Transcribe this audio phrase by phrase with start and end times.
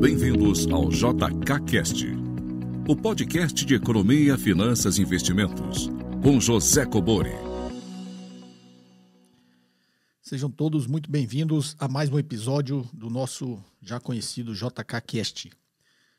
[0.00, 2.06] Bem-vindos ao JKCast,
[2.88, 5.90] o podcast de economia, finanças e investimentos,
[6.22, 7.32] com José Cobori.
[10.22, 15.50] Sejam todos muito bem-vindos a mais um episódio do nosso já conhecido JKCast.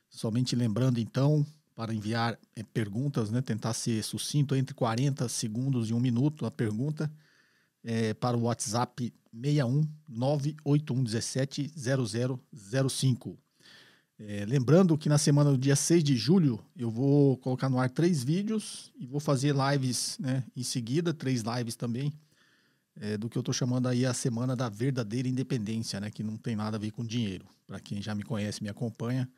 [0.10, 1.46] Somente lembrando, então,
[1.76, 6.52] para enviar é, perguntas, né, tentar ser sucinto, entre 40 segundos e um minuto a
[6.52, 7.12] pergunta,
[7.84, 13.38] é, para o WhatsApp 61 98117 0005.
[14.22, 17.90] É, lembrando que na semana do dia 6 de julho eu vou colocar no ar
[17.90, 22.12] três vídeos e vou fazer lives né, em seguida, três lives também,
[22.98, 26.36] é, do que eu estou chamando aí a semana da verdadeira independência, né, que não
[26.36, 27.46] tem nada a ver com dinheiro.
[27.66, 29.30] Para quem já me conhece, me acompanha,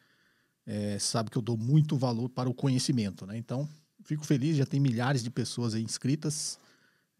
[0.66, 3.26] é, sabe que eu dou muito valor para o conhecimento.
[3.28, 3.38] Né?
[3.38, 3.70] Então,
[4.04, 6.60] fico feliz, já tem milhares de pessoas inscritas.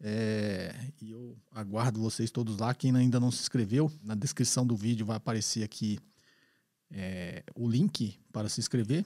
[0.04, 2.74] É, e eu aguardo vocês todos lá.
[2.74, 6.00] Quem ainda não se inscreveu, na descrição do vídeo vai aparecer aqui
[6.90, 9.04] é, o link para se inscrever.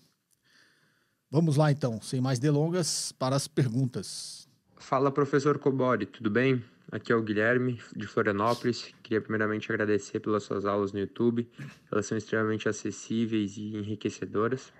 [1.29, 4.47] Vamos lá então, sem mais delongas, para as perguntas.
[4.77, 6.63] Fala professor Cobori, tudo bem?
[6.89, 8.93] Aqui é o Guilherme, de Florianópolis.
[9.03, 11.45] Queria primeiramente agradecer pelas suas aulas no YouTube.
[11.91, 14.71] Elas são extremamente acessíveis e enriquecedoras.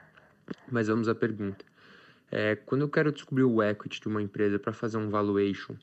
[0.72, 1.66] Mas vamos à pergunta.
[2.32, 5.76] É, quando eu quero descobrir o equity de uma empresa para fazer um valuation,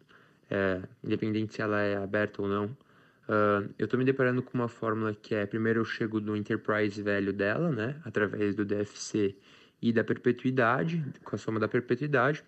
[0.50, 4.68] é, independente se ela é aberta ou não, uh, eu estou me deparando com uma
[4.68, 9.36] fórmula que é: primeiro eu chego do enterprise value dela, né, através do DFC
[9.80, 12.44] e da perpetuidade, com a soma da perpetuidade.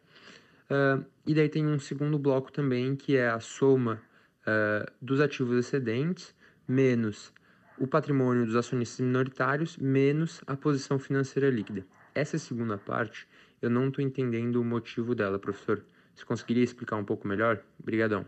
[0.70, 4.02] Uh, e daí tem um segundo bloco também, que é a soma
[4.42, 6.34] uh, dos ativos excedentes
[6.66, 7.32] menos
[7.78, 11.86] o patrimônio dos acionistas minoritários menos a posição financeira líquida.
[12.14, 13.28] Essa segunda parte,
[13.60, 15.84] eu não estou entendendo o motivo dela, professor.
[16.14, 17.62] Você conseguiria explicar um pouco melhor?
[17.78, 18.26] Obrigadão.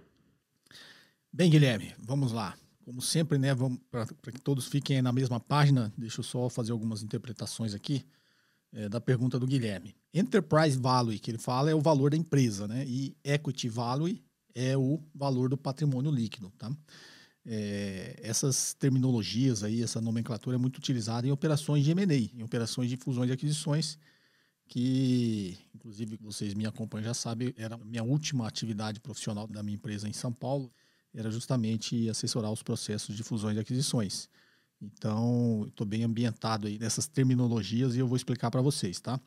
[1.32, 2.54] Bem, Guilherme, vamos lá.
[2.84, 3.54] Como sempre, né,
[3.91, 8.04] para que todos fiquem na mesma página, deixa eu só fazer algumas interpretações aqui
[8.73, 9.95] é, da pergunta do Guilherme.
[10.12, 12.84] Enterprise Value, que ele fala, é o valor da empresa, né?
[12.87, 14.23] E Equity Value
[14.55, 16.71] é o valor do patrimônio líquido, tá?
[17.47, 22.91] É, essas terminologias aí, essa nomenclatura é muito utilizada em operações de M&A, em operações
[22.91, 23.99] de fusões e aquisições,
[24.67, 29.77] que, inclusive, vocês me acompanham já sabem, era a minha última atividade profissional da minha
[29.77, 30.71] empresa em São Paulo,
[31.15, 34.28] era justamente assessorar os processos de fusões e aquisições.
[34.81, 39.21] Então, estou bem ambientado aí nessas terminologias e eu vou explicar para vocês, tá?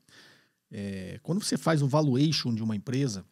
[0.71, 3.25] É, quando você faz o valuation de uma empresa,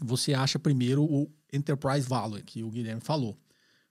[0.00, 3.38] você acha primeiro o enterprise value, que o Guilherme falou,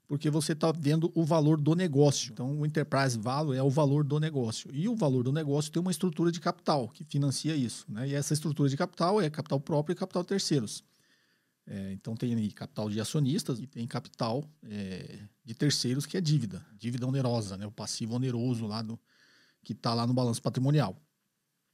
[0.08, 2.34] porque você está vendo o valor do negócio.
[2.34, 4.70] Então, o enterprise value é o valor do negócio.
[4.74, 7.86] E o valor do negócio tem uma estrutura de capital que financia isso.
[7.88, 8.10] Né?
[8.10, 10.84] E essa estrutura de capital é capital próprio e capital terceiros.
[11.66, 16.66] É, então tem capital de acionistas e tem capital é, de terceiros que é dívida,
[16.78, 17.66] dívida onerosa, né?
[17.66, 19.00] o passivo oneroso lá do,
[19.64, 20.96] que está lá no balanço patrimonial.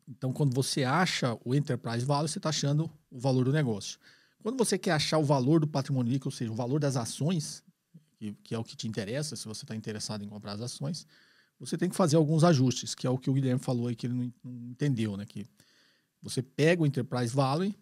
[0.07, 3.99] Então, quando você acha o enterprise value, você está achando o valor do negócio.
[4.41, 7.63] Quando você quer achar o valor do patrimônio líquido, ou seja, o valor das ações,
[8.17, 11.05] que, que é o que te interessa, se você está interessado em comprar as ações,
[11.59, 14.07] você tem que fazer alguns ajustes, que é o que o Guilherme falou aí que
[14.07, 15.25] ele não, não entendeu, né?
[15.25, 15.45] Que
[16.21, 17.75] você pega o enterprise value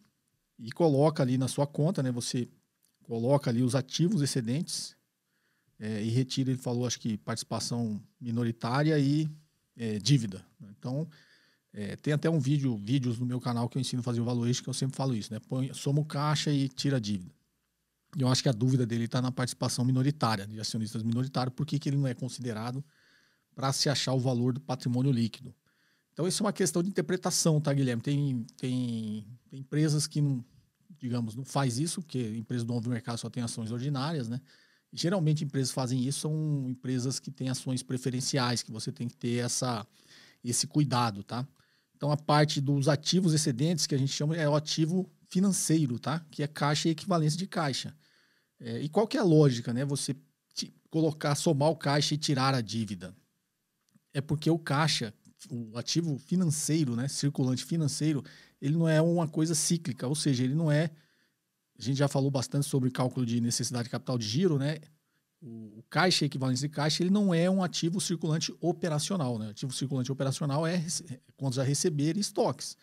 [0.59, 2.11] e coloca ali na sua conta, né?
[2.11, 2.49] Você
[3.03, 4.96] coloca ali os ativos excedentes
[5.79, 9.29] é, e retira, ele falou, acho que participação minoritária e
[9.75, 10.43] é, dívida.
[10.77, 11.07] Então,
[11.73, 14.25] é, tem até um vídeo, vídeos no meu canal que eu ensino a fazer o
[14.25, 15.39] valuation, que eu sempre falo isso, né?
[15.47, 17.31] Põe, soma o caixa e tira a dívida.
[18.17, 21.79] Eu acho que a dúvida dele está na participação minoritária, de acionistas minoritários, por que,
[21.87, 22.83] ele não é considerado
[23.53, 25.53] para se achar o valor do patrimônio líquido.
[26.13, 28.01] Então, isso é uma questão de interpretação, tá, Guilherme?
[28.01, 30.43] Tem, tem, tem empresas que não,
[30.97, 34.41] digamos, não faz isso, porque empresas do novo mercado só tem ações ordinárias, né?
[34.93, 39.43] Geralmente, empresas fazem isso, são empresas que têm ações preferenciais, que você tem que ter
[39.43, 39.85] essa,
[40.43, 41.47] esse cuidado, tá?
[41.95, 46.25] Então, a parte dos ativos excedentes, que a gente chama, é o ativo financeiro, tá?
[46.31, 47.95] Que é caixa e equivalência de caixa.
[48.59, 49.83] É, e qual que é a lógica, né?
[49.85, 50.15] Você
[50.89, 53.15] colocar, somar o caixa e tirar a dívida.
[54.13, 55.13] É porque o caixa,
[55.49, 58.23] o ativo financeiro, né, circulante financeiro,
[58.61, 60.89] ele não é uma coisa cíclica, ou seja, ele não é.
[61.77, 64.77] A gente já falou bastante sobre cálculo de necessidade de capital de giro, né?
[65.41, 69.49] O, caixa, equivalência de caixa, ele não é um ativo circulante operacional, né?
[69.49, 70.83] Ativo circulante operacional é
[71.35, 72.75] contas a receber e estoques,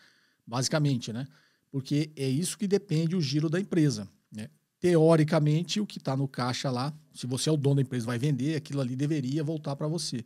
[0.46, 1.26] basicamente, né?
[1.70, 4.08] Porque é isso que depende o giro da empresa.
[4.30, 4.48] Né?
[4.78, 8.18] Teoricamente, o que está no caixa lá, se você é o dono da empresa vai
[8.18, 10.24] vender, aquilo ali deveria voltar para você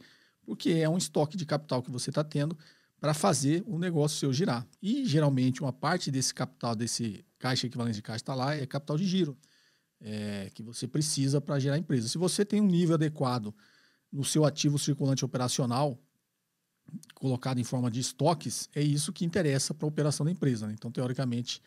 [0.49, 2.57] porque é um estoque de capital que você está tendo
[2.99, 4.67] para fazer o negócio seu girar.
[4.83, 8.97] E geralmente uma parte desse capital, desse caixa equivalente de caixa está lá, é capital
[8.97, 9.37] de giro,
[10.01, 12.09] é, que você precisa para gerar empresa.
[12.09, 13.55] Se você tem um nível adequado
[14.13, 15.99] no seu ativo circulante operacional,
[17.15, 20.67] colocado em forma de estoques, é isso que interessa para a operação da empresa.
[20.67, 20.75] Né?
[20.75, 21.61] Então, teoricamente,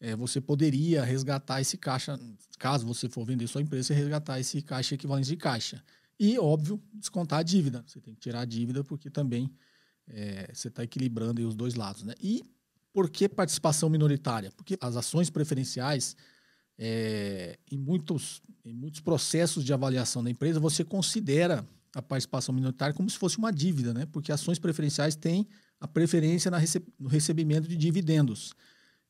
[0.00, 2.18] é, você poderia resgatar esse caixa,
[2.58, 5.82] caso você for vender sua empresa, resgatar esse caixa equivalente de caixa.
[6.18, 7.84] E, óbvio, descontar a dívida.
[7.86, 9.50] Você tem que tirar a dívida porque também
[10.08, 12.02] é, você está equilibrando os dois lados.
[12.02, 12.14] Né?
[12.20, 12.42] E
[12.96, 14.50] por que participação minoritária?
[14.56, 16.16] Porque as ações preferenciais,
[16.78, 21.62] é, em, muitos, em muitos processos de avaliação da empresa, você considera
[21.94, 24.06] a participação minoritária como se fosse uma dívida, né?
[24.06, 25.46] porque ações preferenciais têm
[25.78, 26.50] a preferência
[26.98, 28.54] no recebimento de dividendos.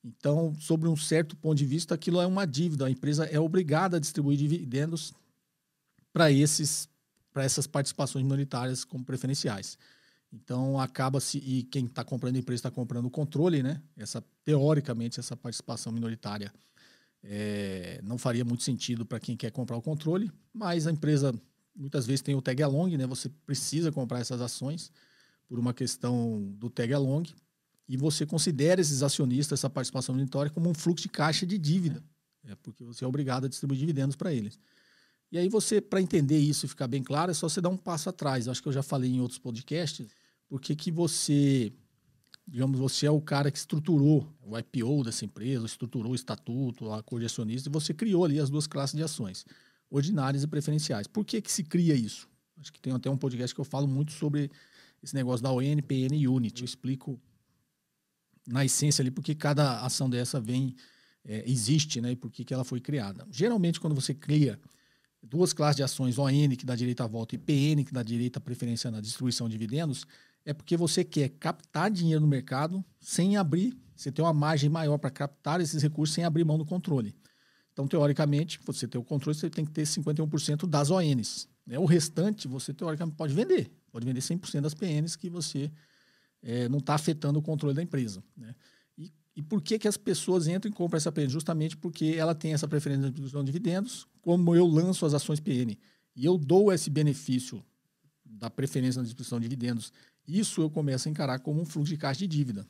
[0.02, 2.86] Então, sobre um certo ponto de vista, aquilo é uma dívida.
[2.86, 5.14] A empresa é obrigada a distribuir dividendos
[6.12, 6.88] para esses
[7.32, 9.78] para essas participações minoritárias como preferenciais.
[10.32, 13.80] Então acaba-se e quem está comprando a empresa está comprando o controle, né?
[13.96, 16.52] Essa teoricamente essa participação minoritária
[17.22, 21.34] é, não faria muito sentido para quem quer comprar o controle, mas a empresa
[21.74, 23.06] muitas vezes tem o tag along, né?
[23.06, 24.90] Você precisa comprar essas ações
[25.48, 27.24] por uma questão do tag along
[27.88, 32.02] e você considera esses acionistas, essa participação minoritária, como um fluxo de caixa de dívida,
[32.44, 34.58] é porque você é obrigado a distribuir dividendos para eles.
[35.30, 37.76] E aí você, para entender isso e ficar bem claro, é só você dar um
[37.76, 38.48] passo atrás.
[38.48, 40.06] Acho que eu já falei em outros podcasts,
[40.48, 41.72] porque que você,
[42.46, 47.02] digamos, você é o cara que estruturou o IPO dessa empresa, estruturou o estatuto, a
[47.02, 49.44] cor acionista, e você criou ali as duas classes de ações,
[49.90, 51.06] ordinárias e preferenciais.
[51.06, 52.28] Por que que se cria isso?
[52.58, 54.50] Acho que tem até um podcast que eu falo muito sobre
[55.02, 56.62] esse negócio da ON, PN e Unity.
[56.62, 57.20] Eu explico
[58.46, 60.74] na essência ali porque cada ação dessa vem,
[61.24, 62.12] é, existe, né?
[62.12, 63.26] E por que, que ela foi criada.
[63.30, 64.58] Geralmente, quando você cria
[65.22, 68.36] duas classes de ações, ON, que dá direito à volta, e PN, que dá direito
[68.36, 70.06] à preferência na distribuição de dividendos,
[70.44, 74.98] é porque você quer captar dinheiro no mercado sem abrir, você tem uma margem maior
[74.98, 77.14] para captar esses recursos sem abrir mão do controle.
[77.72, 81.48] Então, teoricamente, você ter o controle, você tem que ter 51% das ONs.
[81.66, 81.78] Né?
[81.78, 83.70] O restante, você teoricamente pode vender.
[83.90, 85.70] Pode vender 100% das PNs que você
[86.42, 88.22] é, não está afetando o controle da empresa.
[88.36, 88.54] Né?
[89.36, 91.28] E, por que, que as pessoas entram e compram essa PN?
[91.28, 95.40] Justamente porque ela tem essa preferência de distribuição de dividendos, como eu lanço as ações
[95.40, 95.76] PN.
[96.16, 97.62] E eu dou esse benefício
[98.24, 99.92] da preferência na distribuição de dividendos.
[100.26, 102.66] Isso eu começo a encarar como um fluxo de caixa de dívida.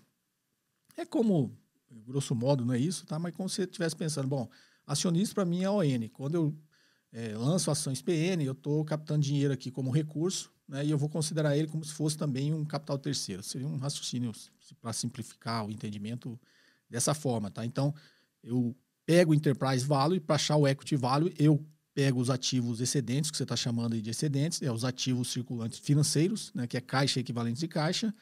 [0.97, 1.57] É como,
[2.05, 3.17] grosso modo, não é isso, tá?
[3.17, 4.49] mas como se você estivesse pensando, bom,
[4.85, 6.09] acionista para mim é ON.
[6.13, 6.59] Quando eu
[7.13, 11.09] é, lanço ações PN, eu estou captando dinheiro aqui como recurso né, e eu vou
[11.09, 13.43] considerar ele como se fosse também um capital terceiro.
[13.43, 14.33] Seria um raciocínio
[14.81, 16.39] para simplificar o entendimento
[16.89, 17.51] dessa forma.
[17.51, 17.65] Tá?
[17.65, 17.95] Então,
[18.43, 18.75] eu
[19.05, 23.37] pego o Enterprise Value para achar o Equity Value, eu pego os ativos excedentes, que
[23.37, 27.59] você está chamando de excedentes, é os ativos circulantes financeiros, né, que é caixa equivalente
[27.59, 28.15] de caixa,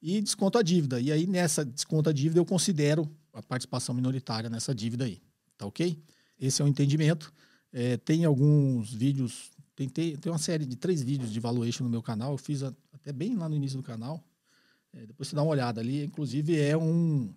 [0.00, 1.00] e desconto a dívida.
[1.00, 5.22] E aí, nessa desconto a dívida, eu considero a participação minoritária nessa dívida aí.
[5.56, 6.02] Tá ok?
[6.38, 7.32] Esse é o entendimento.
[7.72, 12.02] É, tem alguns vídeos Tentei, tem uma série de três vídeos de valuation no meu
[12.02, 14.22] canal, eu fiz a, até bem lá no início do canal.
[14.92, 16.04] É, depois você dá uma olhada ali.
[16.04, 17.34] Inclusive, é um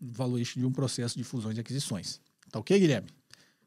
[0.00, 2.20] valuation de um processo de fusões e aquisições.
[2.50, 3.08] Tá ok, Guilherme?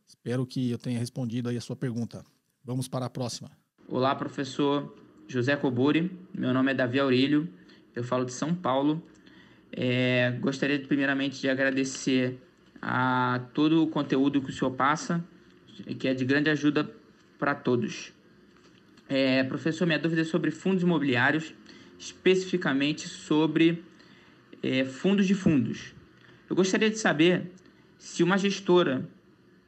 [0.08, 2.24] Espero que eu tenha respondido aí a sua pergunta.
[2.64, 3.50] Vamos para a próxima.
[3.88, 4.96] Olá, professor
[5.28, 6.12] José Cobori.
[6.34, 7.50] Meu nome é Davi Aurélio.
[7.96, 9.02] Eu falo de São Paulo.
[9.72, 12.40] É, gostaria primeiramente de agradecer
[12.82, 15.24] a todo o conteúdo que o senhor passa,
[16.00, 16.90] que é de grande ajuda
[17.40, 18.12] para todos.
[19.08, 21.54] É, professor, minha dúvida é sobre fundos imobiliários,
[21.98, 23.84] especificamente sobre
[24.62, 25.94] é, fundos de fundos.
[26.52, 27.50] Eu gostaria de saber
[27.98, 29.08] se uma gestora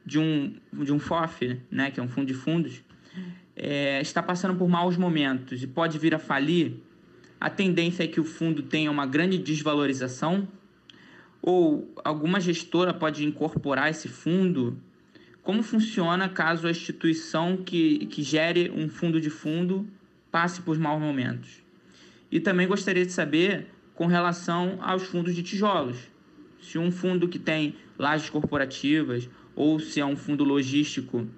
[0.04, 2.84] de um, de um FOF, né, que é um fundo de fundos,
[3.56, 6.74] é, está passando por maus momentos e pode vir a falir,
[7.40, 10.46] a tendência é que o fundo tenha uma grande desvalorização?
[11.40, 14.78] Ou alguma gestora pode incorporar esse fundo
[15.42, 19.88] como funciona caso a instituição que, que gere um fundo de fundo
[20.30, 21.62] passe por maus momentos?
[22.30, 26.12] E também gostaria de saber com relação aos fundos de tijolos.
[26.64, 31.28] Se um fundo que tem lajes corporativas ou se é um fundo logístico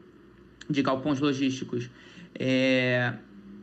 [0.70, 1.90] de galpões logísticos,
[2.32, 3.12] é,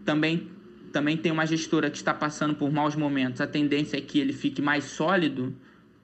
[0.04, 0.50] também,
[0.92, 4.34] também tem uma gestora que está passando por maus momentos, a tendência é que ele
[4.34, 5.56] fique mais sólido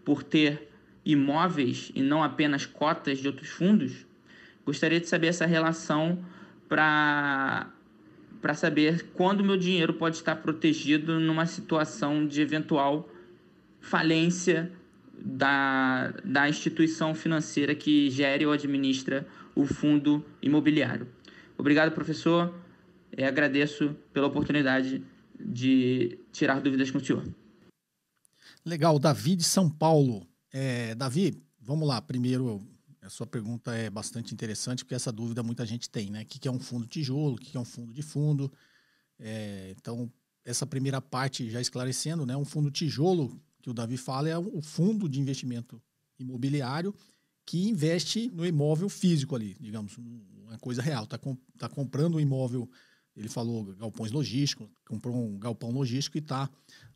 [0.06, 0.70] por ter
[1.06, 4.06] imóveis e não apenas cotas de outros fundos?
[4.66, 6.24] Gostaria de saber essa relação
[6.70, 7.70] para
[8.42, 13.10] para saber quando meu dinheiro pode estar protegido numa situação de eventual
[13.82, 14.72] falência
[15.24, 21.08] da, da instituição financeira que gere ou administra o fundo imobiliário.
[21.58, 22.54] Obrigado, professor.
[23.18, 25.04] agradeço pela oportunidade
[25.40, 27.24] de tirar dúvidas com o senhor.
[28.66, 30.28] Legal, Davi de São Paulo.
[30.52, 32.02] É, Davi, vamos lá.
[32.02, 32.62] Primeiro,
[33.02, 36.24] a sua pergunta é bastante interessante, porque essa dúvida muita gente tem, né?
[36.24, 38.52] O que é um fundo tijolo, o que é um fundo de fundo.
[39.18, 40.12] É, então,
[40.46, 42.36] essa primeira parte já esclarecendo, né?
[42.36, 45.82] Um fundo tijolo, que o Davi fala, é o fundo de investimento
[46.18, 46.94] imobiliário
[47.46, 51.06] que investe no imóvel físico ali, digamos, uma coisa real.
[51.06, 52.70] Está com, tá comprando um imóvel,
[53.16, 56.50] ele falou galpões logísticos, comprou um galpão logístico e está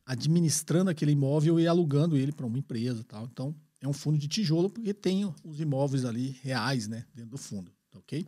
[0.05, 3.03] administrando aquele imóvel e alugando ele para uma empresa.
[3.03, 3.25] Tal.
[3.31, 7.37] Então, é um fundo de tijolo porque tem os imóveis ali reais né, dentro do
[7.37, 7.71] fundo.
[7.89, 8.25] Tá ok?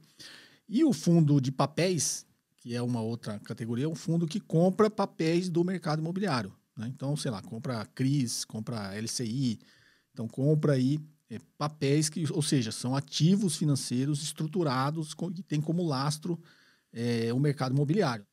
[0.68, 2.26] E o fundo de papéis,
[2.58, 6.52] que é uma outra categoria, é um fundo que compra papéis do mercado imobiliário.
[6.76, 6.88] Né?
[6.88, 9.60] Então, sei lá, compra CRIs, compra LCI,
[10.14, 15.86] então compra aí é, papéis que, ou seja, são ativos financeiros estruturados que tem como
[15.86, 16.40] lastro
[16.94, 18.26] é, o mercado imobiliário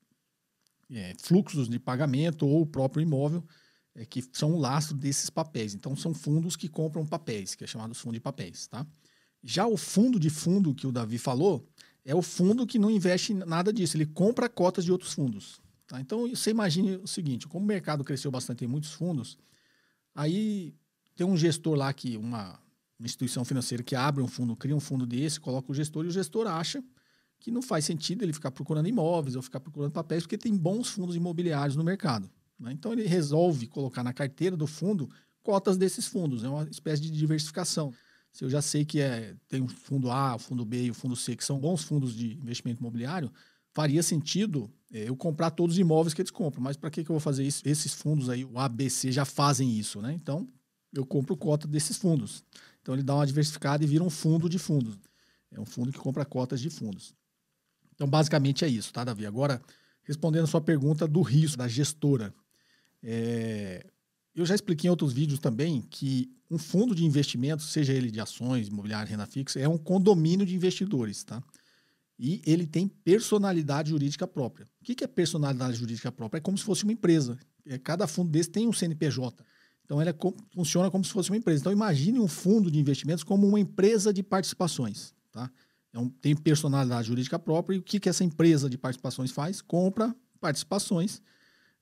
[0.93, 3.45] é, fluxos de pagamento ou o próprio imóvel,
[3.95, 5.75] é, que são o lastro desses papéis.
[5.75, 8.67] Então, são fundos que compram papéis, que é chamado fundo de papéis.
[8.67, 8.87] Tá?
[9.43, 11.67] Já o fundo de fundo que o Davi falou,
[12.05, 15.61] é o fundo que não investe em nada disso, ele compra cotas de outros fundos.
[15.87, 16.01] Tá?
[16.01, 19.39] Então, você imagine o seguinte, como o mercado cresceu bastante em muitos fundos,
[20.15, 20.75] aí
[21.15, 22.59] tem um gestor lá, que uma,
[22.99, 26.09] uma instituição financeira que abre um fundo, cria um fundo desse, coloca o gestor e
[26.09, 26.83] o gestor acha
[27.39, 30.89] que não faz sentido ele ficar procurando imóveis ou ficar procurando papéis, porque tem bons
[30.89, 32.31] fundos imobiliários no mercado.
[32.59, 32.73] Né?
[32.73, 35.11] Então ele resolve colocar na carteira do fundo
[35.43, 37.93] cotas desses fundos, é uma espécie de diversificação.
[38.33, 40.95] Se eu já sei que é, tem o fundo A, o fundo B e o
[40.95, 43.31] fundo C, que são bons fundos de investimento imobiliário,
[43.73, 46.63] faria sentido é, eu comprar todos os imóveis que eles compram.
[46.63, 47.63] Mas para que, que eu vou fazer isso?
[47.65, 50.13] Esses fundos aí, o ABC, já fazem isso, né?
[50.13, 50.49] Então,
[50.95, 52.45] eu compro cota desses fundos.
[52.81, 54.99] Então, ele dá uma diversificada e vira um fundo de fundos.
[55.51, 57.15] É um fundo que compra cotas de fundos.
[57.95, 59.27] Então, basicamente é isso, tá, Davi?
[59.27, 59.63] Agora,
[60.03, 62.35] respondendo a sua pergunta do risco da gestora.
[63.03, 63.87] É,
[64.35, 68.21] eu já expliquei em outros vídeos também que um fundo de investimento, seja ele de
[68.21, 71.43] ações, imobiliário, renda fixa, é um condomínio de investidores, tá?
[72.25, 74.69] E ele tem personalidade jurídica própria.
[74.81, 76.39] O que é personalidade jurídica própria?
[76.39, 77.37] É como se fosse uma empresa.
[77.67, 79.45] É, cada fundo desse tem um CNPJ.
[79.85, 80.15] Então, ele é,
[80.55, 81.63] funciona como se fosse uma empresa.
[81.63, 85.51] Então, imagine um fundo de investimentos como uma empresa de participações, tá?
[85.97, 87.75] Um, tem personalidade jurídica própria.
[87.75, 89.61] E o que, que essa empresa de participações faz?
[89.61, 91.21] Compra participações.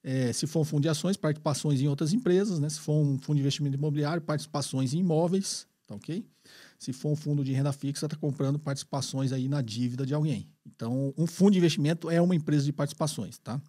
[0.02, 2.58] É, se for um fundo de ações, participações em outras empresas.
[2.58, 2.70] Né?
[2.70, 5.68] Se for um fundo de investimento imobiliário, participações em imóveis.
[5.86, 6.24] Tá ok?
[6.80, 10.48] Se for um fundo de renda fixa, está comprando participações aí na dívida de alguém.
[10.64, 13.60] Então, um fundo de investimento é uma empresa de participações, tá?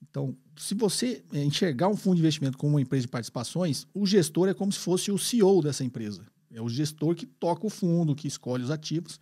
[0.00, 4.06] Então, se você é, enxergar um fundo de investimento como uma empresa de participações, o
[4.06, 6.24] gestor é como se fosse o CEO dessa empresa.
[6.52, 9.18] É o gestor que toca o fundo, que escolhe os ativos.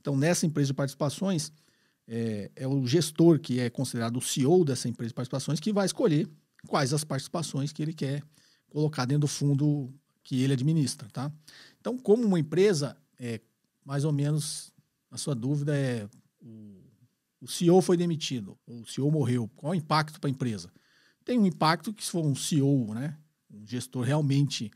[0.00, 1.50] Então, nessa empresa de participações,
[2.06, 5.86] é, é, o gestor, que é considerado o CEO dessa empresa de participações, que vai
[5.86, 6.28] escolher
[6.68, 8.22] quais as participações que ele quer
[8.70, 9.92] colocar dentro do fundo
[10.22, 11.08] que ele administra.
[11.10, 11.32] Tá?
[11.88, 13.40] Então, como uma empresa, é,
[13.82, 14.70] mais ou menos,
[15.10, 16.06] a sua dúvida é:
[17.40, 20.70] o, CEO foi demitido, o CEO morreu, qual o impacto para a empresa?
[21.24, 23.16] Tem um impacto que, se for um CEO, né,
[23.50, 24.70] um gestor realmente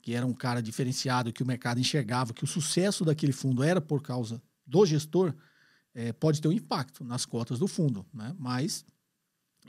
[0.00, 3.80] que era um cara diferenciado, que o mercado enxergava que o sucesso daquele fundo era
[3.80, 5.34] por causa do gestor,
[5.94, 8.34] é, pode ter um impacto nas cotas do fundo, né?
[8.38, 8.86] Mas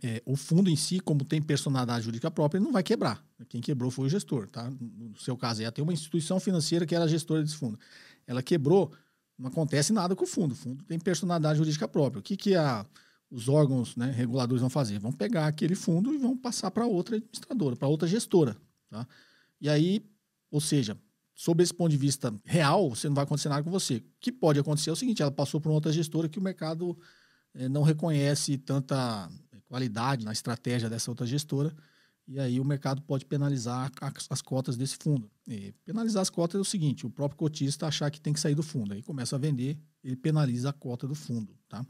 [0.03, 3.23] é, o fundo em si, como tem personalidade jurídica própria, não vai quebrar.
[3.49, 4.69] Quem quebrou foi o gestor, tá?
[4.79, 7.79] No seu caso, ia ter uma instituição financeira que era gestora desse fundo.
[8.27, 8.91] Ela quebrou,
[9.37, 10.51] não acontece nada com o fundo.
[10.51, 12.19] O fundo tem personalidade jurídica própria.
[12.19, 12.85] O que, que a,
[13.31, 14.99] os órgãos né, reguladores vão fazer?
[14.99, 18.57] Vão pegar aquele fundo e vão passar para outra administradora, para outra gestora,
[18.89, 19.07] tá?
[19.61, 20.03] E aí
[20.55, 20.97] ou seja,
[21.33, 23.97] sob esse ponto de vista real, você não vai acontecer nada com você.
[23.97, 26.41] O que pode acontecer é o seguinte: ela passou por uma outra gestora que o
[26.41, 26.97] mercado
[27.53, 29.29] é, não reconhece tanta
[29.75, 31.75] qualidade na estratégia dessa outra gestora,
[32.25, 35.29] e aí o mercado pode penalizar as, as cotas desse fundo.
[35.45, 38.55] E penalizar as cotas é o seguinte: o próprio cotista achar que tem que sair
[38.55, 41.53] do fundo, aí começa a vender, ele penaliza a cota do fundo.
[41.67, 41.85] Tá?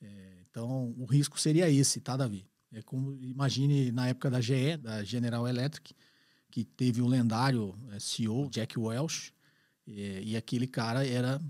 [0.00, 2.46] É, então, o risco seria esse, tá, Davi?
[2.72, 5.92] É como imagine na época da GE, da General Electric
[6.50, 9.32] que teve o lendário é, CEO Jack Welch,
[9.86, 11.40] e, e, aquele cara era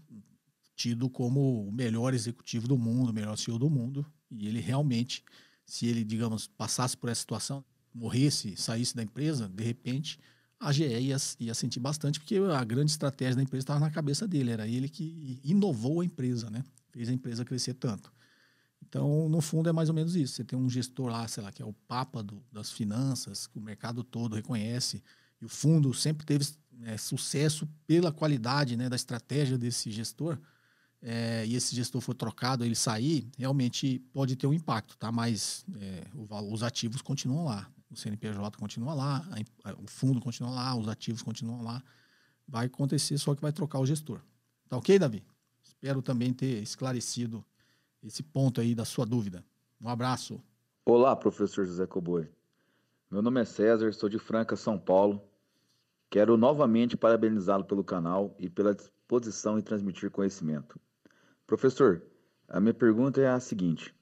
[0.76, 5.24] tido como o melhor executivo do mundo, o melhor CEO do mundo, e ele realmente,
[5.70, 10.18] se ele, digamos, passasse por essa situação, morresse, saísse da empresa, de repente,
[10.58, 14.26] a GE ia, ia sentir bastante, porque a grande estratégia da empresa estava na cabeça
[14.26, 16.64] dele, era ele que inovou a empresa, né?
[16.90, 18.12] Fez a empresa crescer tanto.
[18.82, 20.34] Então, no fundo, é mais ou menos isso.
[20.34, 23.56] Você tem um gestor lá, sei lá, que é o papa do, das finanças, que
[23.56, 25.00] o mercado todo reconhece,
[25.40, 30.36] e o fundo sempre teve né, sucesso pela qualidade né, da estratégia desse gestor.
[31.02, 35.10] É, e esse gestor for trocado, ele sair, realmente pode ter um impacto, tá?
[35.10, 36.06] Mas é,
[36.50, 37.70] os ativos continuam lá.
[37.90, 39.28] O CNPJ continua lá,
[39.64, 41.82] a, o fundo continua lá, os ativos continuam lá.
[42.46, 44.20] Vai acontecer, só que vai trocar o gestor.
[44.68, 45.24] Tá ok, Davi?
[45.62, 47.44] Espero também ter esclarecido
[48.02, 49.44] esse ponto aí da sua dúvida.
[49.80, 50.40] Um abraço.
[50.84, 52.30] Olá, professor José Coboi.
[53.10, 55.20] Meu nome é César, sou de Franca, São Paulo.
[56.08, 60.78] Quero novamente parabenizá-lo pelo canal e pela disposição em transmitir conhecimento.
[61.50, 62.00] Professor,
[62.48, 63.92] a minha pergunta é a seguinte: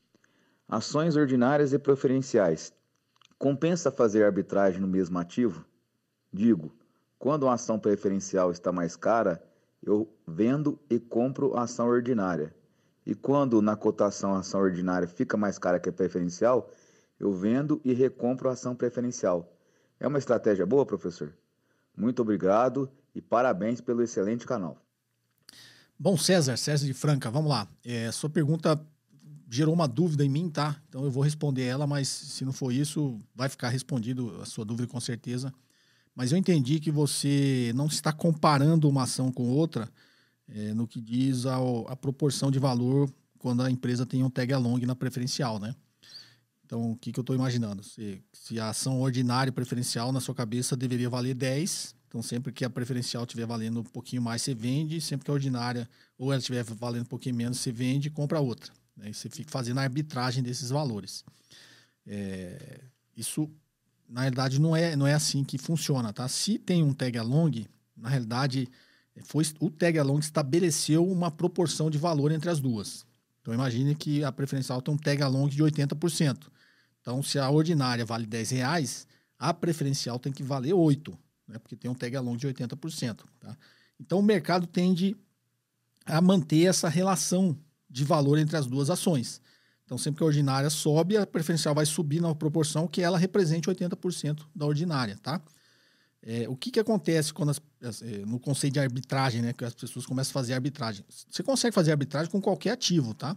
[0.69, 2.75] ações ordinárias e preferenciais
[3.39, 5.65] compensa fazer arbitragem no mesmo ativo?
[6.31, 6.77] Digo,
[7.19, 9.43] quando uma ação preferencial está mais cara,
[9.83, 12.55] eu vendo e compro a ação ordinária.
[13.07, 16.71] E quando na cotação a ação ordinária fica mais cara que a preferencial,
[17.19, 19.57] eu vendo e recompro a ação preferencial.
[19.99, 21.35] É uma estratégia boa, professor?
[21.97, 24.77] Muito obrigado e parabéns pelo excelente canal.
[26.01, 27.67] Bom, César, César de Franca, vamos lá.
[27.85, 28.81] É, sua pergunta
[29.51, 30.81] gerou uma dúvida em mim, tá?
[30.89, 34.65] Então eu vou responder ela, mas se não for isso, vai ficar respondido a sua
[34.65, 35.53] dúvida com certeza.
[36.15, 39.89] Mas eu entendi que você não está comparando uma ação com outra
[40.49, 41.57] é, no que diz a,
[41.89, 45.75] a, proporção de valor quando a empresa tem um tag along na preferencial, né?
[46.65, 47.83] Então, o que, que eu estou imaginando?
[47.83, 52.65] Se, se a ação ordinária preferencial na sua cabeça deveria valer 10, então, sempre que
[52.65, 54.99] a preferencial estiver valendo um pouquinho mais, você vende.
[54.99, 58.41] Sempre que a ordinária ou ela estiver valendo um pouquinho menos, você vende e compra
[58.41, 58.73] outra.
[58.97, 59.11] Né?
[59.11, 61.23] E você fica fazendo a arbitragem desses valores.
[62.07, 62.81] É,
[63.15, 63.51] isso,
[64.09, 66.11] na realidade, não é, não é assim que funciona.
[66.11, 66.27] Tá?
[66.29, 68.67] Se tem um tag along, na realidade,
[69.25, 73.05] foi, o tag along estabeleceu uma proporção de valor entre as duas.
[73.43, 76.47] Então, imagine que a preferencial tem um tag along de 80%.
[77.03, 79.07] Então, se a ordinária vale 10 reais,
[79.39, 81.17] a preferencial tem que valer 8
[81.49, 81.59] né?
[81.59, 83.25] porque tem um tag along de 80%.
[83.41, 83.57] Tá?
[83.99, 85.17] Então o mercado tende
[86.05, 89.41] a manter essa relação de valor entre as duas ações.
[89.85, 93.71] Então, sempre que a ordinária sobe, a preferencial vai subir na proporção que ela represente
[93.71, 95.41] 80% da ordinária, tá?
[96.23, 99.73] É, o que, que acontece quando as, é, no conceito de arbitragem, né, que as
[99.73, 101.05] pessoas começam a fazer arbitragem?
[101.09, 103.35] Você consegue fazer arbitragem com qualquer ativo, tá?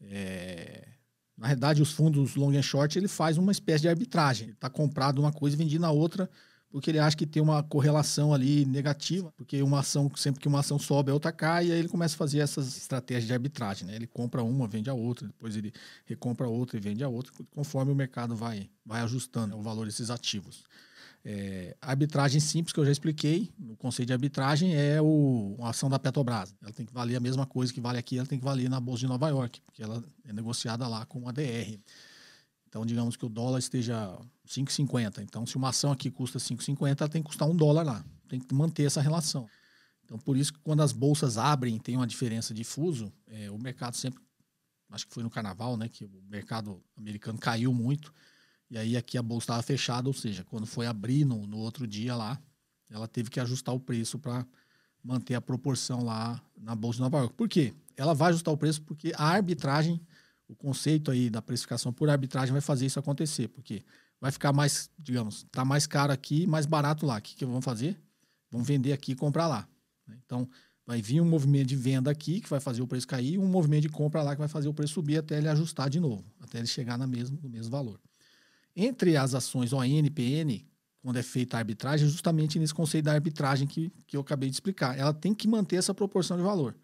[0.00, 0.88] É,
[1.36, 4.46] na realidade, os fundos long and short ele faz uma espécie de arbitragem.
[4.46, 6.28] Ele está comprado uma coisa e vendido na outra
[6.70, 10.60] porque ele acha que tem uma correlação ali negativa, porque uma ação, sempre que uma
[10.60, 13.86] ação sobe, a outra cai, e aí ele começa a fazer essas estratégias de arbitragem,
[13.86, 13.96] né?
[13.96, 15.72] Ele compra uma, vende a outra, depois ele
[16.04, 20.10] recompra outra e vende a outra, conforme o mercado vai, vai ajustando o valor desses
[20.10, 20.64] ativos.
[21.24, 25.88] É, arbitragem simples, que eu já expliquei, o conceito de arbitragem é o, a ação
[25.88, 26.54] da Petrobras.
[26.62, 28.78] Ela tem que valer a mesma coisa que vale aqui, ela tem que valer na
[28.78, 31.78] Bolsa de Nova York, porque ela é negociada lá com a DR.
[32.68, 35.22] Então, digamos que o dólar esteja 5,50.
[35.22, 38.04] Então, se uma ação aqui custa 5,50, ela tem que custar um dólar lá.
[38.28, 39.48] Tem que manter essa relação.
[40.04, 43.58] Então, por isso que quando as bolsas abrem tem uma diferença de fuso, é, o
[43.58, 44.20] mercado sempre,
[44.90, 48.12] acho que foi no carnaval, né, que o mercado americano caiu muito,
[48.70, 51.86] e aí aqui a bolsa estava fechada, ou seja, quando foi abrir no, no outro
[51.86, 52.40] dia lá,
[52.90, 54.46] ela teve que ajustar o preço para
[55.04, 57.34] manter a proporção lá na bolsa de Nova York.
[57.34, 57.74] Por quê?
[57.96, 60.00] Ela vai ajustar o preço porque a arbitragem
[60.48, 63.84] o conceito aí da precificação por arbitragem vai fazer isso acontecer, porque
[64.20, 67.18] vai ficar mais, digamos, tá mais caro aqui, mais barato lá.
[67.18, 68.00] O que, que vão fazer?
[68.50, 69.68] Vão vender aqui e comprar lá.
[70.06, 70.16] Né?
[70.24, 70.48] Então,
[70.86, 73.46] vai vir um movimento de venda aqui que vai fazer o preço cair e um
[73.46, 76.24] movimento de compra lá que vai fazer o preço subir até ele ajustar de novo,
[76.40, 78.00] até ele chegar na mesmo, no mesmo valor.
[78.74, 80.64] Entre as ações ON e PN,
[81.02, 84.48] quando é feita a arbitragem, é justamente nesse conceito da arbitragem que, que eu acabei
[84.48, 84.98] de explicar.
[84.98, 86.74] Ela tem que manter essa proporção de valor.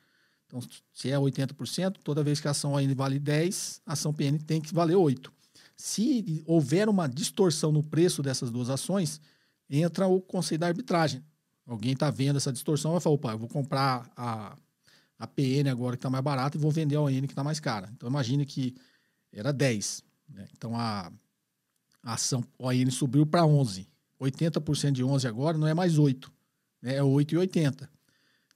[0.47, 0.61] Então,
[0.93, 4.61] se é 80%, toda vez que a ação ainda vale 10, a ação PN tem
[4.61, 5.33] que valer 8.
[5.77, 9.21] Se houver uma distorção no preço dessas duas ações,
[9.69, 11.25] entra o conceito da arbitragem.
[11.67, 14.57] Alguém está vendo essa distorção vai falar, opa, eu vou comprar a,
[15.19, 17.59] a PN agora que está mais barata e vou vender a ON que está mais
[17.59, 17.91] cara.
[17.95, 18.75] Então, imagine que
[19.33, 20.05] era 10.
[20.29, 20.47] Né?
[20.57, 21.11] Então, a,
[22.03, 23.89] a ação ON subiu para 11.
[24.21, 26.33] 80% de 11 agora não é mais 8.
[26.83, 26.97] Né?
[26.97, 27.89] É 8,80.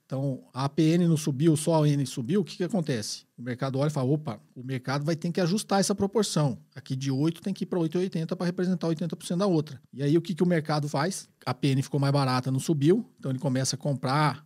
[0.09, 3.27] Então, a APN não subiu, só a ON subiu, o que, que acontece?
[3.37, 6.57] O mercado olha e fala, opa, o mercado vai ter que ajustar essa proporção.
[6.73, 9.79] Aqui de 8 tem que ir para 8,80 para representar 80% da outra.
[9.93, 11.29] E aí o que, que o mercado faz?
[11.45, 14.43] A PN ficou mais barata, não subiu, então ele começa a comprar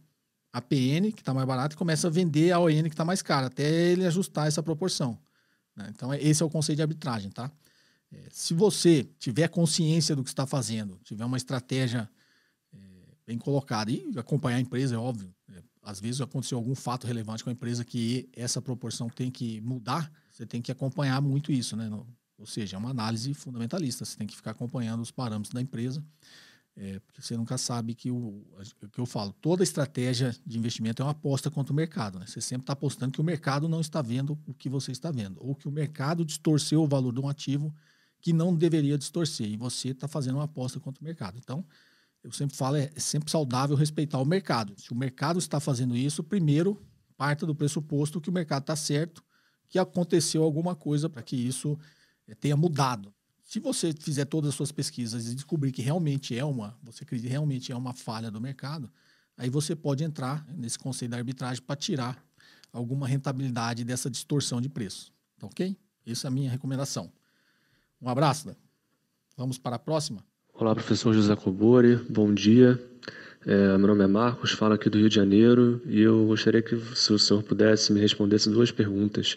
[0.52, 3.22] a PN, que está mais barata, e começa a vender a ON, que está mais
[3.22, 5.18] cara, até ele ajustar essa proporção.
[5.78, 5.94] Né?
[5.96, 7.50] Então, esse é o conceito de arbitragem, tá?
[8.12, 12.10] É, se você tiver consciência do que está fazendo, tiver uma estratégia
[12.74, 12.78] é,
[13.26, 15.34] bem colocada e acompanhar a empresa, é óbvio,
[15.84, 20.12] às vezes aconteceu algum fato relevante com a empresa que essa proporção tem que mudar,
[20.32, 21.90] você tem que acompanhar muito isso, né?
[22.38, 26.04] ou seja, é uma análise fundamentalista, você tem que ficar acompanhando os parâmetros da empresa.
[26.76, 28.44] É, porque você nunca sabe que o,
[28.82, 32.18] o que eu falo, toda estratégia de investimento é uma aposta contra o mercado.
[32.18, 32.26] Né?
[32.26, 35.38] Você sempre está apostando que o mercado não está vendo o que você está vendo,
[35.40, 37.74] ou que o mercado distorceu o valor de um ativo
[38.20, 41.38] que não deveria distorcer, e você está fazendo uma aposta contra o mercado.
[41.38, 41.64] Então,
[42.24, 44.74] eu sempre falo, é sempre saudável respeitar o mercado.
[44.78, 46.82] Se o mercado está fazendo isso, primeiro
[47.18, 49.24] parta do pressuposto que o mercado está certo,
[49.70, 51.78] que aconteceu alguma coisa para que isso
[52.28, 53.14] é, tenha mudado.
[53.44, 57.30] Se você fizer todas as suas pesquisas e descobrir que realmente é uma, você acredita
[57.30, 58.92] realmente é uma falha do mercado,
[59.38, 62.24] aí você pode entrar nesse conceito da arbitragem para tirar
[62.72, 65.12] alguma rentabilidade dessa distorção de preço.
[65.38, 65.78] Tá ok?
[66.06, 67.12] Essa é a minha recomendação.
[68.02, 68.48] Um abraço.
[68.48, 68.56] Né?
[69.38, 70.26] Vamos para a próxima.
[70.56, 71.96] Olá, professor José Cobori.
[72.08, 72.80] Bom dia.
[73.44, 76.80] É, meu nome é Marcos, falo aqui do Rio de Janeiro e eu gostaria que
[76.94, 79.34] se o senhor pudesse me respondesse duas perguntas.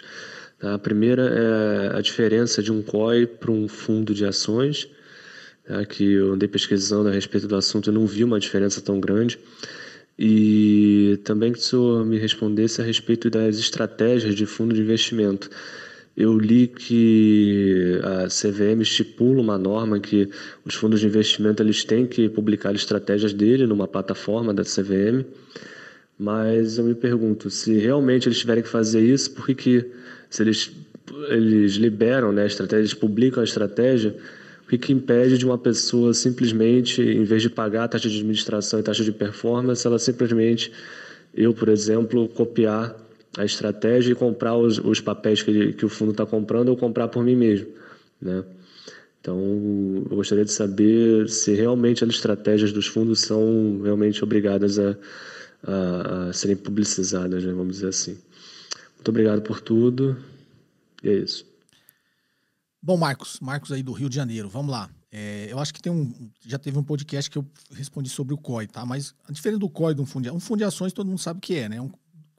[0.60, 4.90] A primeira é a diferença de um COI para um fundo de ações,
[5.66, 9.00] é, que eu andei pesquisando a respeito do assunto e não vi uma diferença tão
[9.00, 9.38] grande.
[10.18, 15.48] E também que o senhor me respondesse a respeito das estratégias de fundo de investimento.
[16.16, 20.30] Eu li que a CVM estipula uma norma que
[20.64, 25.26] os fundos de investimento eles têm que publicar estratégias dele numa plataforma da CVM,
[26.18, 29.84] mas eu me pergunto se realmente eles tiverem que fazer isso, por que,
[30.30, 30.72] se eles,
[31.28, 34.16] eles liberam né, a estratégia, eles publicam a estratégia,
[34.64, 38.16] o que, que impede de uma pessoa simplesmente, em vez de pagar a taxa de
[38.16, 40.72] administração e taxa de performance, ela simplesmente,
[41.34, 43.05] eu, por exemplo, copiar
[43.36, 47.08] a estratégia e comprar os, os papéis que, que o fundo está comprando ou comprar
[47.08, 47.68] por mim mesmo,
[48.20, 48.44] né?
[49.20, 49.40] Então,
[50.08, 54.96] eu gostaria de saber se realmente as estratégias dos fundos são realmente obrigadas a,
[55.64, 57.52] a, a serem publicizadas, né?
[57.52, 58.16] vamos dizer assim.
[58.94, 60.16] Muito obrigado por tudo.
[61.02, 61.44] E é isso.
[62.80, 64.88] Bom, Marcos, Marcos aí do Rio de Janeiro, vamos lá.
[65.10, 66.30] É, eu acho que tem um.
[66.46, 68.86] Já teve um podcast que eu respondi sobre o COI, tá?
[68.86, 71.18] Mas a diferença do COI de um fundo de, um fundo de ações, todo mundo
[71.18, 71.80] sabe o que é, né?
[71.80, 71.90] Um,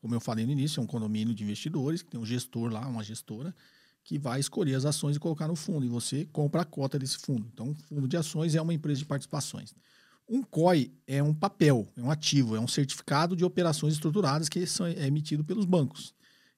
[0.08, 2.88] como eu falei no início, é um condomínio de investidores, que tem um gestor lá,
[2.88, 3.54] uma gestora,
[4.06, 5.86] que vai escolher as ações e colocar no fundo.
[5.86, 7.46] E você compra a cota desse fundo.
[7.54, 9.76] Então, fundo de ações é uma empresa de participações.
[10.30, 14.65] Um COI é um papel, é um ativo, é um certificado de operações estruturadas que
[14.65, 16.13] são, é emitido pelos bancos.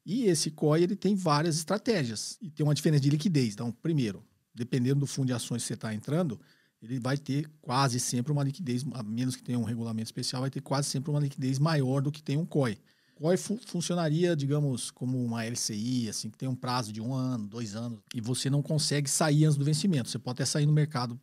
[0.05, 3.55] E esse COI ele tem várias estratégias e tem uma diferença de liquidez.
[3.55, 6.39] Então, primeiro, dependendo do fundo de ações que você está entrando,
[6.83, 10.51] ele vai ter quase sempre uma liquidez, a menos que tenha um regulamento especial, vai
[10.51, 12.77] ter quase sempre uma liquidez maior do que tem um COI.
[13.19, 17.45] COI fu funcionaria, digamos, como uma LCI, assim, que tem um prazo de um ano,
[17.45, 20.09] dois anos, e você não consegue sair antes do vencimento.
[20.09, 21.19] Você pode até sair no mercado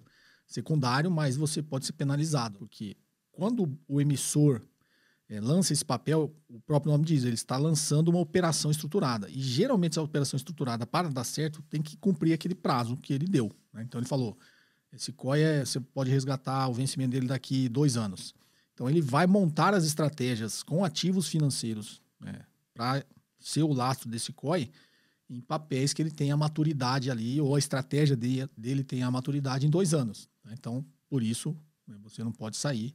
[0.47, 2.97] secundário, mas você pode ser penalizado, porque
[3.33, 4.61] quando o emissor
[5.27, 9.29] é, lança esse papel, o próprio nome diz, ele está lançando uma operação estruturada.
[9.31, 13.27] E geralmente essa operação estruturada, para dar certo, tem que cumprir aquele prazo que ele
[13.27, 13.51] deu.
[13.73, 13.83] Né?
[13.83, 14.39] Então ele falou:
[14.93, 18.35] esse COI é, você pode resgatar o vencimento dele daqui dois anos.
[18.77, 22.43] Então ele vai montar as estratégias com ativos financeiros né,
[22.75, 23.03] para
[23.41, 24.71] ser o lastro desse COI
[25.31, 29.67] em papéis que ele tenha maturidade ali, ou a estratégia dele, dele tenha a maturidade
[29.67, 30.29] em dois anos.
[30.45, 30.55] Né?
[30.59, 32.95] Então, por isso, né, você não pode sair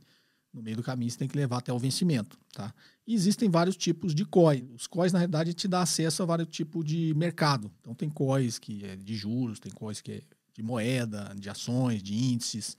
[0.54, 2.38] no meio do caminho, você tem que levar até o vencimento.
[2.54, 2.72] Tá?
[3.08, 4.70] E existem vários tipos de COI.
[4.76, 7.72] Os COIs, na realidade, te dá acesso a vários tipos de mercado.
[7.80, 10.22] Então, tem COIs que é de juros, tem COIs que é
[10.54, 12.78] de moeda, de ações, de índices.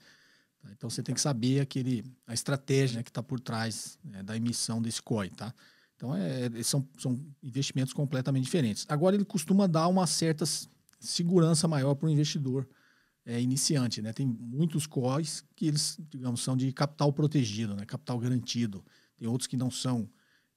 [0.63, 0.69] Tá?
[0.71, 4.35] Então você tem que saber aquele, a estratégia né, que está por trás né, da
[4.35, 5.29] emissão desse COI.
[5.29, 5.53] Tá?
[5.95, 8.85] Então é, são, são investimentos completamente diferentes.
[8.87, 10.45] Agora ele costuma dar uma certa
[10.99, 12.67] segurança maior para o investidor
[13.25, 14.01] é, iniciante.
[14.01, 14.13] Né?
[14.13, 17.85] Tem muitos COIs que eles, digamos, são de capital protegido, né?
[17.85, 18.83] capital garantido.
[19.17, 20.09] Tem outros que não são.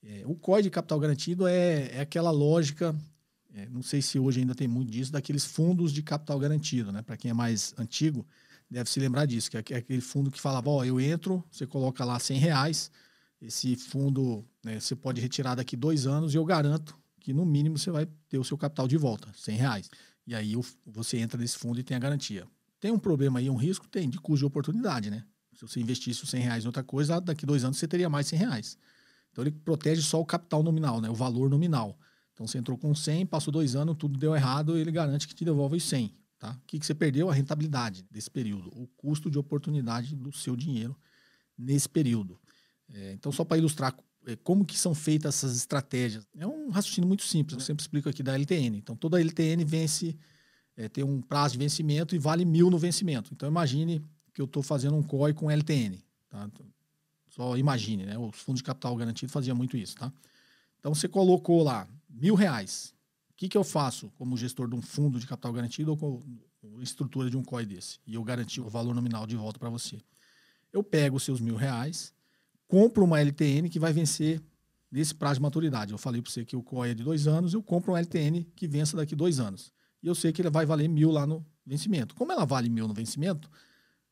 [0.03, 2.97] É, o COI de capital garantido é, é aquela lógica
[3.55, 7.01] é, não sei se hoje ainda tem muito disso, daqueles fundos de capital garantido, né?
[7.01, 8.27] Para quem é mais antigo,
[8.71, 12.05] deve se lembrar disso, que é aquele fundo que falava, ó, eu entro, você coloca
[12.05, 12.91] lá 100 reais,
[13.41, 17.79] esse fundo né, você pode retirar daqui dois anos e eu garanto que no mínimo
[17.79, 19.91] você vai ter o seu capital de volta, 100 reais.
[20.27, 22.47] E aí você entra nesse fundo e tem a garantia.
[22.81, 23.87] Tem um problema aí, um risco?
[23.89, 25.25] Tem, de custo de oportunidade, né?
[25.55, 28.27] Se você investisse os 100 reais em outra coisa, daqui dois anos você teria mais
[28.27, 28.79] 100 reais.
[29.31, 31.09] Então ele protege só o capital nominal, né?
[31.09, 31.99] o valor nominal.
[32.33, 35.45] Então você entrou com 100, passou dois anos, tudo deu errado, ele garante que te
[35.45, 36.15] devolve os 100.
[36.39, 36.53] Tá?
[36.53, 37.31] O que, que você perdeu?
[37.31, 40.97] A rentabilidade desse período, o custo de oportunidade do seu dinheiro
[41.57, 42.39] nesse período.
[42.93, 43.97] É, então, só para ilustrar
[44.27, 48.09] é, como que são feitas essas estratégias, é um raciocínio muito simples, eu sempre explico
[48.09, 48.77] aqui da LTN.
[48.77, 50.17] Então, toda LTN vence,
[50.77, 53.31] é, tem um prazo de vencimento e vale mil no vencimento.
[53.33, 55.99] Então, imagine que eu estou fazendo um COI com LTN.
[56.29, 56.51] Tá?
[57.29, 58.19] Só imagine, né?
[58.19, 60.13] Os fundos de capital garantido faziam muito isso, tá?
[60.79, 62.95] Então, você colocou lá mil reais.
[63.37, 66.23] O que, que eu faço como gestor de um fundo de capital garantido ou com
[66.81, 67.99] estrutura de um COI desse?
[68.07, 69.99] E eu garanti o valor nominal de volta para você.
[70.73, 72.15] Eu pego os seus mil reais,
[72.67, 74.41] compro uma LTN que vai vencer
[74.91, 75.93] nesse prazo de maturidade.
[75.93, 78.43] Eu falei para você que o COI é de dois anos, eu compro uma LTN
[78.57, 79.71] que vença daqui dois anos.
[80.03, 82.15] E eu sei que ele vai valer mil lá no vencimento.
[82.15, 83.51] Como ela vale mil no vencimento,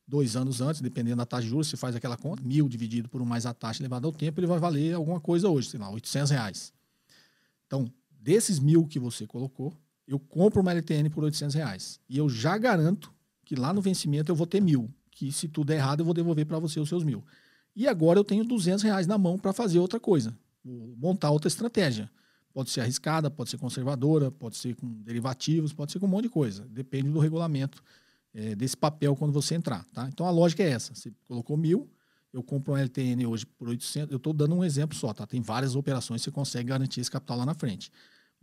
[0.07, 3.23] dois anos antes, dependendo da taxa de juros, você faz aquela conta, mil dividido por
[3.23, 5.89] um mais a taxa elevada ao tempo, ele vai valer alguma coisa hoje, sei lá,
[5.89, 6.75] 800 reais.
[7.67, 7.91] Então,
[8.25, 9.77] desses mil que você colocou,
[10.09, 12.01] eu compro uma LTN por 800 reais.
[12.09, 13.13] E eu já garanto
[13.45, 14.91] que lá no vencimento eu vou ter mil.
[15.11, 17.23] Que se tudo é errado, eu vou devolver para você os seus mil.
[17.77, 20.35] E agora eu tenho 200 reais na mão para fazer outra coisa.
[20.65, 22.11] Montar outra estratégia.
[22.53, 26.25] Pode ser arriscada, pode ser conservadora, pode ser com derivativos, pode ser com um monte
[26.25, 26.67] de coisa.
[26.71, 27.83] Depende do regulamento
[28.33, 29.85] é, desse papel quando você entrar.
[29.93, 30.09] Tá?
[30.09, 30.95] Então a lógica é essa.
[30.95, 31.91] Você colocou mil,
[32.33, 34.11] eu compro um LTN hoje por 800.
[34.11, 35.13] Eu estou dando um exemplo só.
[35.13, 35.27] Tá?
[35.27, 37.91] Tem várias operações que você consegue garantir esse capital lá na frente.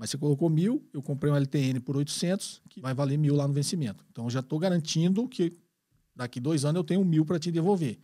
[0.01, 3.47] Mas você colocou mil, eu comprei um LTN por 800, que vai valer mil lá
[3.47, 4.03] no vencimento.
[4.09, 5.55] Então, eu já estou garantindo que
[6.15, 7.99] daqui dois anos eu tenho mil para te devolver.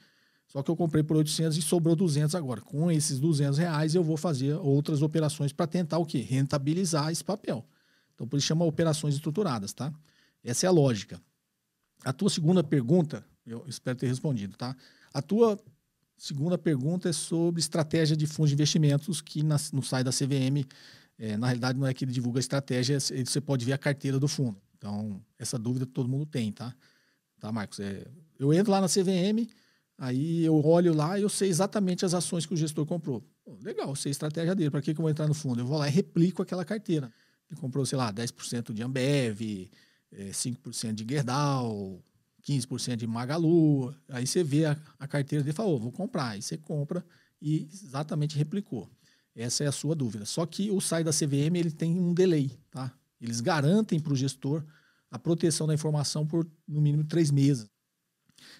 [0.45, 2.61] Só que eu comprei por 800 e sobrou 200 agora.
[2.61, 6.19] Com esses 200 reais, eu vou fazer outras operações para tentar o quê?
[6.19, 7.65] Rentabilizar esse papel.
[8.13, 9.91] Então, por isso chama operações estruturadas, tá?
[10.43, 11.19] Essa é a lógica.
[12.05, 14.77] A tua segunda pergunta, eu espero ter respondido, tá?
[15.11, 15.59] A tua
[16.15, 20.63] segunda pergunta é sobre estratégia de fundos de investimentos que na, no site da CVM
[21.19, 24.19] é, na realidade, não é que ele divulga a estratégia, você pode ver a carteira
[24.19, 24.61] do fundo.
[24.77, 26.75] Então, essa dúvida todo mundo tem, tá?
[27.39, 27.79] Tá, Marcos?
[27.79, 28.05] É,
[28.39, 29.47] eu entro lá na CVM,
[29.97, 33.23] aí eu olho lá e eu sei exatamente as ações que o gestor comprou.
[33.43, 34.69] Pô, legal, sei a estratégia dele.
[34.69, 35.61] Para que, que eu vou entrar no fundo?
[35.61, 37.11] Eu vou lá e replico aquela carteira.
[37.49, 39.69] Ele comprou, sei lá, 10% de Ambev,
[40.11, 42.03] é, 5% de Gerdau,
[42.43, 43.95] 15% de Magalu.
[44.09, 46.29] Aí você vê a, a carteira dele e fala, oh, vou comprar.
[46.29, 47.03] Aí você compra
[47.41, 48.89] e exatamente replicou.
[49.37, 50.25] Essa é a sua dúvida.
[50.25, 52.91] Só que o site da CVM ele tem um delay, tá?
[53.21, 54.63] Eles garantem para o gestor
[55.11, 57.69] a proteção da informação por no mínimo três meses.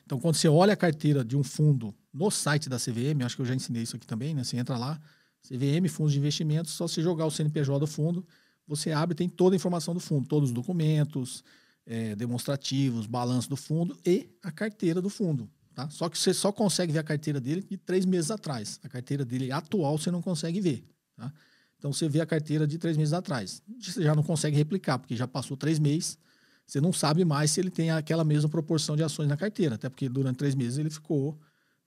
[0.05, 3.41] Então, quando você olha a carteira de um fundo no site da CVM, acho que
[3.41, 4.43] eu já ensinei isso aqui também, né?
[4.43, 5.01] Você entra lá,
[5.41, 8.25] CVM, fundos de investimentos, só você jogar o CNPJ do fundo,
[8.67, 11.43] você abre tem toda a informação do fundo, todos os documentos,
[11.85, 15.49] é, demonstrativos, balanço do fundo e a carteira do fundo.
[15.77, 15.87] Tá?
[15.91, 18.79] Só que você só consegue ver a carteira dele de três meses atrás.
[18.83, 20.83] A carteira dele atual você não consegue ver.
[21.15, 21.31] Tá?
[21.77, 23.61] Então você vê a carteira de três meses atrás.
[23.79, 26.17] Você já não consegue replicar, porque já passou três meses.
[26.65, 29.87] Você não sabe mais se ele tem aquela mesma proporção de ações na carteira, até
[29.87, 31.39] porque durante três meses ele ficou.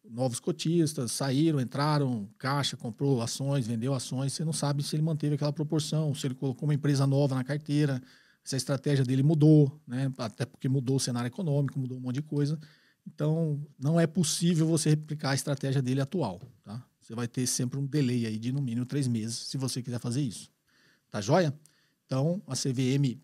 [0.08, 4.32] Novos cotistas saíram, entraram, caixa, comprou ações, vendeu ações.
[4.32, 7.42] Você não sabe se ele manteve aquela proporção, se ele colocou uma empresa nova na
[7.42, 8.00] carteira,
[8.44, 10.12] se a estratégia dele mudou, né?
[10.16, 12.56] até porque mudou o cenário econômico, mudou um monte de coisa.
[13.06, 16.40] Então, não é possível você replicar a estratégia dele atual.
[16.62, 16.84] Tá?
[17.00, 19.98] Você vai ter sempre um delay aí de no mínimo três meses, se você quiser
[19.98, 20.50] fazer isso.
[21.10, 21.52] Tá joia?
[22.06, 23.20] Então, a CVM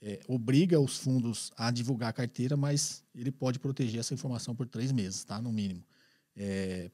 [0.00, 4.66] é, obriga os fundos a divulgar a carteira, mas ele pode proteger essa informação por
[4.66, 5.40] três meses, tá?
[5.40, 5.82] No mínimo.
[6.36, 6.90] É...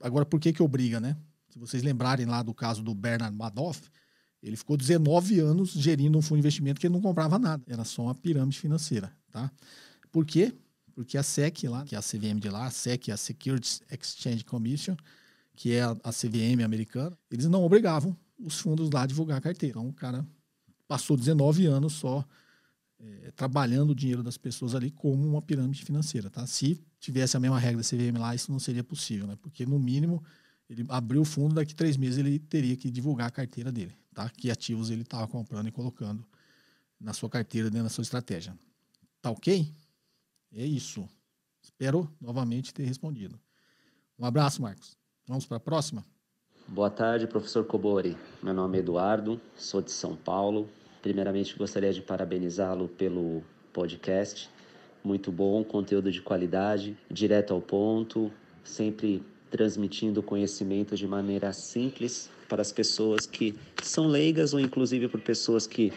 [0.00, 1.16] Agora, por que que obriga, né?
[1.50, 3.82] Se vocês lembrarem lá do caso do Bernard Madoff,
[4.42, 7.62] ele ficou 19 anos gerindo um fundo de investimento que ele não comprava nada.
[7.66, 9.52] Era só uma pirâmide financeira, tá?
[10.10, 10.54] Por quê?
[10.94, 14.44] Porque a SEC lá, que é a CVM de lá, a SEC a Securities Exchange
[14.44, 14.96] Commission,
[15.54, 19.40] que é a, a CVM americana, eles não obrigavam os fundos lá a divulgar a
[19.40, 19.78] carteira.
[19.78, 20.26] Então o cara
[20.86, 22.24] passou 19 anos só
[22.98, 26.46] é, trabalhando o dinheiro das pessoas ali como uma pirâmide financeira, tá?
[26.46, 29.36] Se tivesse a mesma regra da CVM lá, isso não seria possível, né?
[29.40, 30.22] Porque no mínimo
[30.68, 34.28] ele abriu o fundo, daqui três meses ele teria que divulgar a carteira dele, tá?
[34.30, 36.24] Que ativos ele estava comprando e colocando
[37.00, 38.56] na sua carteira, dentro da sua estratégia.
[39.20, 39.72] Tá ok?
[40.54, 41.08] É isso.
[41.62, 43.40] Espero novamente ter respondido.
[44.18, 44.98] Um abraço, Marcos.
[45.26, 46.04] Vamos para a próxima?
[46.68, 48.16] Boa tarde, professor Cobori.
[48.42, 50.68] Meu nome é Eduardo, sou de São Paulo.
[51.00, 54.50] Primeiramente, gostaria de parabenizá-lo pelo podcast.
[55.02, 58.30] Muito bom, conteúdo de qualidade, direto ao ponto,
[58.62, 65.20] sempre transmitindo conhecimento de maneira simples para as pessoas que são leigas ou inclusive para
[65.20, 65.92] pessoas que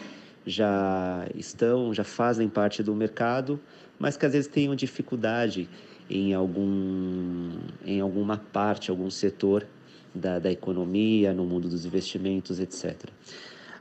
[0.45, 3.59] já estão, já fazem parte do mercado
[3.99, 5.69] mas que às vezes tenham dificuldade
[6.09, 7.51] em, algum,
[7.85, 9.65] em alguma parte, algum setor
[10.13, 13.09] da, da economia, no mundo dos investimentos, etc.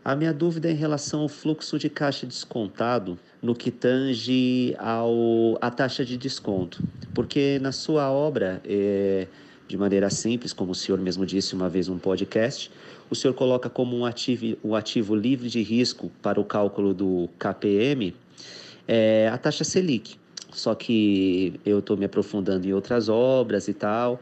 [0.04, 5.56] A minha dúvida é em relação ao fluxo de caixa descontado no que tange ao,
[5.60, 6.82] a taxa de desconto.
[7.14, 9.26] Porque na sua obra, é,
[9.66, 12.70] de maneira simples, como o senhor mesmo disse uma vez num podcast,
[13.08, 17.28] o senhor coloca como um ativo, um ativo livre de risco para o cálculo do
[17.38, 18.14] KPM
[18.86, 20.16] é a taxa Selic.
[20.52, 24.20] Só que eu estou me aprofundando em outras obras e tal,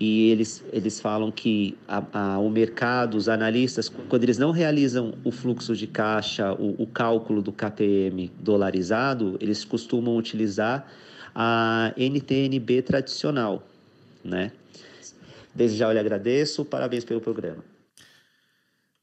[0.00, 5.14] e eles, eles falam que a, a, o mercado, os analistas, quando eles não realizam
[5.22, 10.84] o fluxo de caixa, o, o cálculo do KPM dolarizado, eles costumam utilizar
[11.32, 13.62] a NTNB tradicional,
[14.24, 14.50] né?
[15.54, 17.77] Desde já eu lhe agradeço, parabéns pelo programa.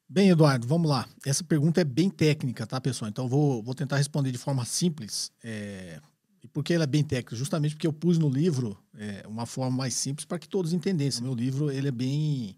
[0.07, 1.09] Bem, Eduardo, vamos lá.
[1.25, 3.09] Essa pergunta é bem técnica, tá, pessoal?
[3.09, 5.31] Então, vou, vou tentar responder de forma simples.
[5.43, 5.99] É...
[6.43, 7.35] E por que ela é bem técnica?
[7.35, 11.23] Justamente porque eu pus no livro é, uma forma mais simples para que todos entendessem.
[11.23, 12.55] Meu livro, ele é bem...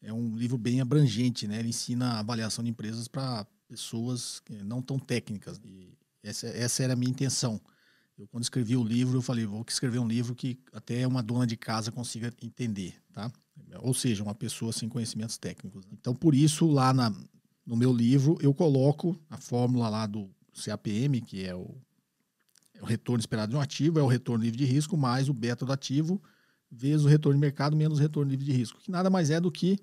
[0.00, 1.58] É um livro bem abrangente, né?
[1.58, 5.60] Ele ensina avaliação de empresas para pessoas não tão técnicas.
[5.64, 7.60] E essa, essa era a minha intenção.
[8.16, 11.46] Eu, quando escrevi o livro, eu falei, vou escrever um livro que até uma dona
[11.46, 13.32] de casa consiga entender, tá?
[13.80, 15.86] Ou seja, uma pessoa sem conhecimentos técnicos.
[15.92, 17.14] Então, por isso, lá na,
[17.66, 21.74] no meu livro, eu coloco a fórmula lá do CAPM, que é o,
[22.74, 25.32] é o retorno esperado de um ativo, é o retorno livre de risco, mais o
[25.34, 26.22] beta do ativo,
[26.70, 29.40] vezes o retorno de mercado, menos o retorno livre de risco, que nada mais é
[29.40, 29.78] do que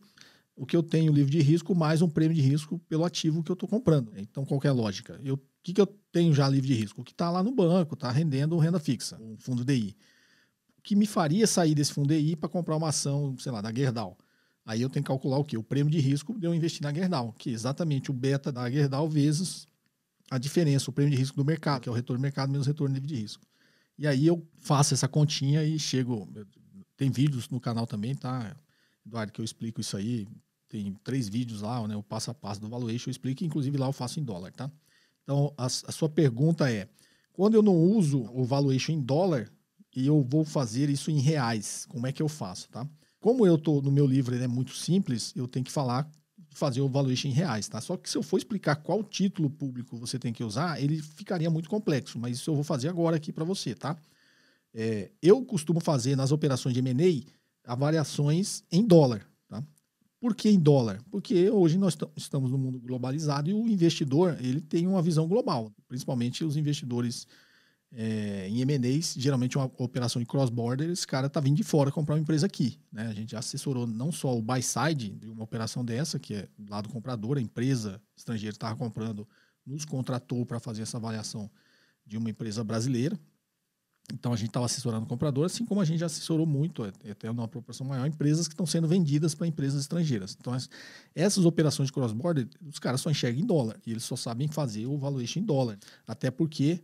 [0.55, 3.51] o que eu tenho livre de risco mais um prêmio de risco pelo ativo que
[3.51, 4.11] eu estou comprando.
[4.17, 5.19] Então, qual é a lógica?
[5.23, 7.01] Eu o que, que eu tenho já livre de risco?
[7.01, 9.95] O que está lá no banco, está rendendo renda fixa, um fundo DI.
[10.83, 14.17] Que me faria sair desse fundo DI para comprar uma ação, sei lá, da Gerdau?
[14.65, 15.57] Aí eu tenho que calcular o quê?
[15.57, 18.69] O prêmio de risco de eu investir na Gerdau, que é exatamente o beta da
[18.69, 19.67] Gerdau vezes
[20.31, 22.65] a diferença, o prêmio de risco do mercado, que é o retorno do mercado menos
[22.65, 23.45] o retorno de risco.
[23.97, 26.27] E aí eu faço essa continha e chego.
[26.95, 28.55] Tem vídeos no canal também, tá,
[29.05, 30.25] Eduardo, que eu explico isso aí.
[30.69, 31.97] Tem três vídeos lá, né?
[31.97, 34.71] O passo a passo do valuation, eu explico, inclusive lá eu faço em dólar, tá?
[35.23, 36.87] Então, a, a sua pergunta é:
[37.33, 39.51] quando eu não uso o valuation em dólar
[39.95, 42.87] e eu vou fazer isso em reais, como é que eu faço, tá?
[43.19, 46.09] Como eu tô no meu livro, ele é muito simples, eu tenho que falar
[46.53, 47.79] fazer o valuation em reais, tá?
[47.79, 51.49] Só que se eu for explicar qual título público você tem que usar, ele ficaria
[51.49, 53.97] muito complexo, mas isso eu vou fazer agora aqui para você, tá?
[54.73, 57.23] É, eu costumo fazer nas operações de M&A
[57.63, 59.31] avaliações em dólar,
[60.21, 61.01] por que em dólar?
[61.09, 65.73] Porque hoje nós estamos no mundo globalizado e o investidor ele tem uma visão global,
[65.87, 67.25] principalmente os investidores
[67.93, 72.15] é, em M&As, geralmente uma operação de cross-border, esse cara está vindo de fora comprar
[72.15, 72.79] uma empresa aqui.
[72.91, 73.07] Né?
[73.07, 76.71] A gente já assessorou não só o buy-side de uma operação dessa, que é do
[76.71, 79.27] lado comprador, a empresa estrangeira estava comprando,
[79.65, 81.49] nos contratou para fazer essa avaliação
[82.05, 83.19] de uma empresa brasileira,
[84.13, 87.29] então a gente estava assessorando o comprador, assim como a gente já assessorou muito, até
[87.29, 90.35] uma proporção maior, empresas que estão sendo vendidas para empresas estrangeiras.
[90.39, 90.53] Então
[91.15, 94.85] essas operações de cross-border, os caras só enxergam em dólar e eles só sabem fazer
[94.85, 95.77] o valuation em dólar.
[96.05, 96.81] Até porque,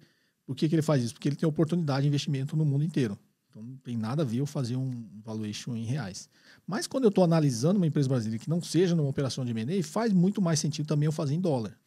[0.48, 1.14] por que, que ele faz isso?
[1.14, 3.20] Porque ele tem oportunidade de investimento no mundo inteiro.
[3.50, 4.90] Então não tem nada a ver eu fazer um
[5.22, 6.30] valuation em reais.
[6.66, 9.84] Mas quando eu estou analisando uma empresa brasileira que não seja numa operação de M&A,
[9.84, 11.78] faz muito mais sentido também eu fazer em dólar.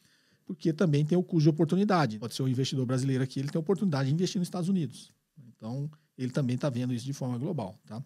[0.44, 2.18] Porque também tem o custo de oportunidade.
[2.18, 5.11] Pode ser um investidor brasileiro aqui, ele tem a oportunidade de investir nos Estados Unidos.
[5.57, 8.03] Então, ele também está vendo isso de forma global, tá?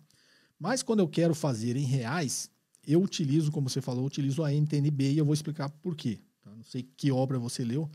[0.58, 2.48] Mas quando eu quero fazer em reais,
[2.86, 6.20] eu utilizo, como você falou, utilizo a NTNB e eu vou explicar por quê.
[6.42, 6.54] Tá?
[6.54, 7.90] Não sei que obra você leu,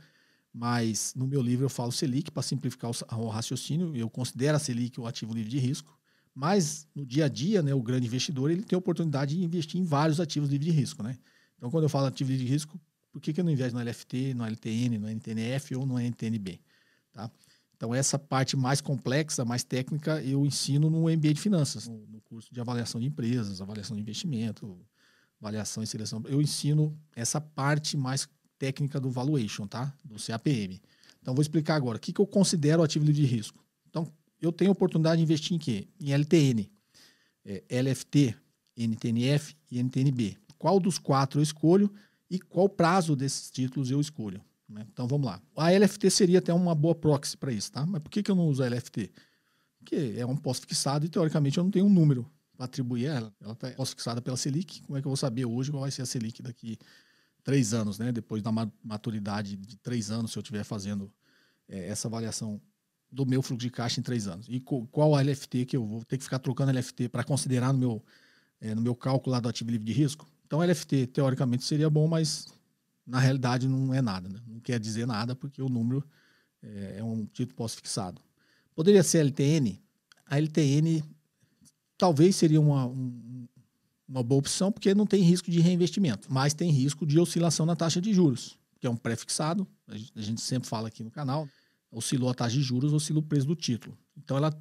[0.53, 3.95] mas no meu livro eu falo Selic para simplificar o raciocínio.
[3.95, 5.97] Eu considero a Selic o ativo livre de risco,
[6.33, 9.79] mas no dia a dia, né, o grande investidor ele tem a oportunidade de investir
[9.79, 11.17] em vários ativos livres de risco, né?
[11.57, 12.79] Então, quando eu falo ativo livre de risco,
[13.11, 16.61] por que, que eu não investo no LFT, no LTN, no NTNF ou no NTNB?
[17.11, 17.29] Tá?
[17.75, 22.21] Então, essa parte mais complexa, mais técnica, eu ensino no MBA de Finanças, no, no
[22.21, 24.79] curso de avaliação de empresas, avaliação de investimento,
[25.41, 26.21] avaliação e seleção.
[26.25, 28.27] Eu ensino essa parte mais
[28.59, 29.91] técnica do valuation, tá?
[30.03, 30.79] Do CAPM.
[31.21, 31.97] Então, vou explicar agora.
[31.97, 33.63] O que, que eu considero ativo de risco?
[33.89, 35.87] Então, eu tenho oportunidade de investir em quê?
[35.99, 36.69] Em LTN,
[37.45, 38.35] é, LFT,
[38.77, 40.37] NTNF e NTNB.
[40.57, 41.91] Qual dos quatro eu escolho
[42.29, 44.41] e qual prazo desses títulos eu escolho?
[44.67, 44.85] Né?
[44.93, 45.41] Então vamos lá.
[45.55, 47.85] A LFT seria até uma boa proxy para isso, tá?
[47.85, 49.11] Mas por que, que eu não uso a LFT?
[49.79, 53.33] Porque é um pós-fixado e teoricamente eu não tenho um número para atribuir a ela.
[53.41, 54.81] Ela está pós-fixada pela Selic.
[54.83, 56.77] Como é que eu vou saber hoje qual vai ser a Selic daqui
[57.49, 58.11] três anos, né?
[58.11, 58.51] Depois da
[58.83, 61.11] maturidade de três anos, se eu estiver fazendo
[61.67, 62.61] é, essa avaliação
[63.11, 64.45] do meu fluxo de caixa em três anos.
[64.47, 67.79] E qual a LFT que eu vou ter que ficar trocando LFT para considerar no
[67.79, 68.03] meu,
[68.61, 70.27] é, no meu cálculo lá do ativo livre de risco?
[70.45, 72.45] Então, LFT, teoricamente, seria bom, mas
[73.03, 74.39] na realidade não é nada, né?
[74.45, 76.07] não quer dizer nada porque o número
[76.61, 78.21] é, é um título pós-fixado.
[78.75, 79.81] Poderia ser LTN.
[80.27, 81.03] A LTN
[81.97, 83.47] talvez seria uma, um,
[84.09, 87.75] uma boa opção porque não tem risco de reinvestimento, mas tem risco de oscilação na
[87.75, 91.47] taxa de juros, que é um pré-fixado, a gente, sempre fala aqui no canal,
[91.91, 93.95] oscilou a taxa de juros, oscila o preço do título.
[94.17, 94.51] Então ela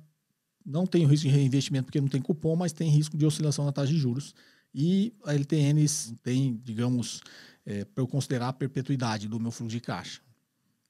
[0.64, 3.72] não tem risco de reinvestimento porque não tem cupom, mas tem risco de oscilação na
[3.72, 4.34] taxa de juros.
[4.74, 5.86] E a LTN
[6.22, 7.22] tem, digamos,
[7.64, 10.20] é, para eu considerar a perpetuidade do meu fluxo de caixa.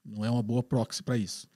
[0.05, 1.49] Não é uma boa proxy para isso.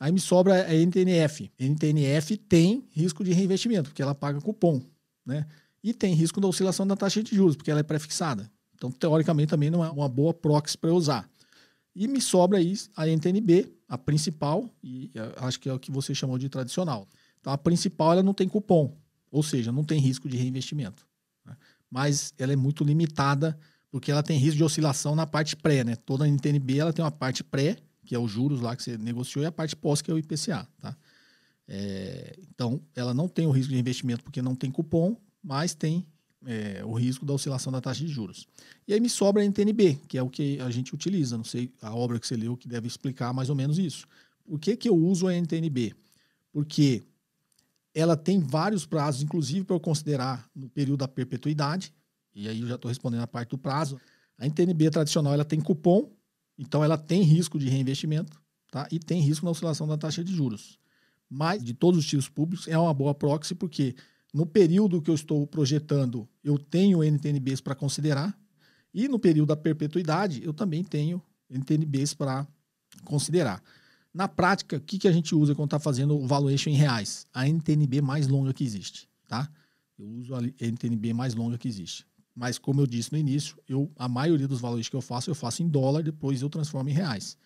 [0.00, 1.50] Aí me sobra a NTNF.
[1.58, 4.80] NTNF tem risco de reinvestimento, porque ela paga cupom.
[5.24, 5.46] Né?
[5.86, 8.50] E tem risco da oscilação da taxa de juros, porque ela é pré-fixada.
[8.74, 11.30] Então, teoricamente, também não é uma boa proxy para usar.
[11.94, 16.12] E me sobra aí a NTNB, a principal, e acho que é o que você
[16.12, 17.08] chamou de tradicional.
[17.40, 18.96] Então, a principal ela não tem cupom,
[19.30, 21.06] ou seja, não tem risco de reinvestimento.
[21.44, 21.56] Né?
[21.88, 23.56] Mas ela é muito limitada,
[23.88, 25.84] porque ela tem risco de oscilação na parte pré.
[25.84, 25.94] Né?
[25.94, 29.44] Toda NTNB ela tem uma parte pré, que é os juros lá que você negociou,
[29.44, 30.66] e a parte pós, que é o IPCA.
[30.80, 30.96] Tá?
[31.68, 35.16] É, então, ela não tem o risco de investimento porque não tem cupom,
[35.46, 36.04] mas tem
[36.44, 38.48] é, o risco da oscilação da taxa de juros.
[38.86, 41.36] E aí me sobra a NTNB, que é o que a gente utiliza.
[41.36, 44.08] Não sei, a obra que você leu que deve explicar mais ou menos isso.
[44.44, 45.94] Por que, que eu uso a NTNB?
[46.52, 47.04] Porque
[47.94, 51.94] ela tem vários prazos, inclusive para eu considerar no período da perpetuidade,
[52.34, 54.00] e aí eu já estou respondendo a parte do prazo.
[54.36, 56.10] A NTNB tradicional ela tem cupom,
[56.58, 58.88] então ela tem risco de reinvestimento tá?
[58.90, 60.78] e tem risco na oscilação da taxa de juros.
[61.30, 63.94] Mas, de todos os títulos públicos, é uma boa proxy, porque
[64.36, 68.38] no período que eu estou projetando, eu tenho NTNBs para considerar.
[68.92, 72.46] E no período da perpetuidade, eu também tenho NTNBs para
[73.02, 73.62] considerar.
[74.12, 77.26] Na prática, o que, que a gente usa quando está fazendo o valuation em reais?
[77.32, 79.50] A NTNB mais longa que existe, tá?
[79.98, 82.06] Eu uso a NTNB mais longa que existe.
[82.34, 85.34] Mas, como eu disse no início, eu, a maioria dos valores que eu faço, eu
[85.34, 87.38] faço em dólar, depois eu transformo em reais.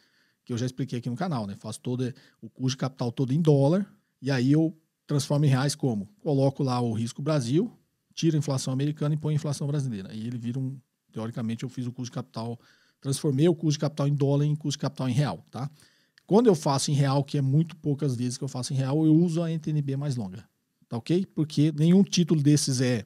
[0.45, 1.55] Que eu já expliquei aqui no canal, né?
[1.55, 2.13] Faço todo
[2.43, 3.87] o custo de capital todo em dólar,
[4.21, 4.77] e aí eu
[5.11, 6.07] transforma em reais como?
[6.21, 7.77] Coloco lá o risco Brasil,
[8.15, 10.15] tira a inflação americana e põe a inflação brasileira.
[10.15, 10.79] E ele vira um.
[11.11, 12.57] Teoricamente, eu fiz o custo de capital,
[13.01, 15.69] transformei o custo de capital em dólar em custo de capital em real, tá?
[16.25, 19.05] Quando eu faço em real, que é muito poucas vezes que eu faço em real,
[19.05, 20.49] eu uso a NTNB mais longa,
[20.89, 21.27] tá ok?
[21.35, 23.05] Porque nenhum título desses é,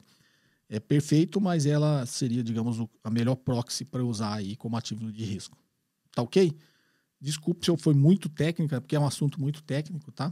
[0.69, 5.25] é perfeito, mas ela seria, digamos, a melhor proxy para usar aí como ativo de
[5.25, 5.57] risco,
[6.13, 6.55] tá ok?
[7.19, 10.31] Desculpe se eu fui muito técnica, porque é um assunto muito técnico, tá?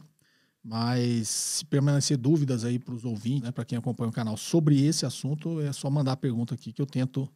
[0.63, 4.81] Mas se permanecer dúvidas aí para os ouvintes, né, para quem acompanha o canal sobre
[4.81, 7.29] esse assunto, é só mandar a pergunta aqui que eu tento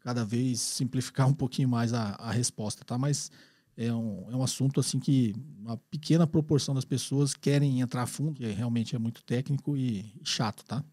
[0.00, 2.98] cada vez simplificar um pouquinho mais a, a resposta, tá?
[2.98, 3.30] Mas
[3.76, 8.06] é um, é um assunto assim que uma pequena proporção das pessoas querem entrar a
[8.06, 10.84] fundo, que realmente é muito técnico e, chato, tá?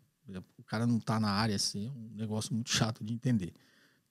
[0.57, 3.51] O cara não está na área, assim, é um negócio muito chato de entender.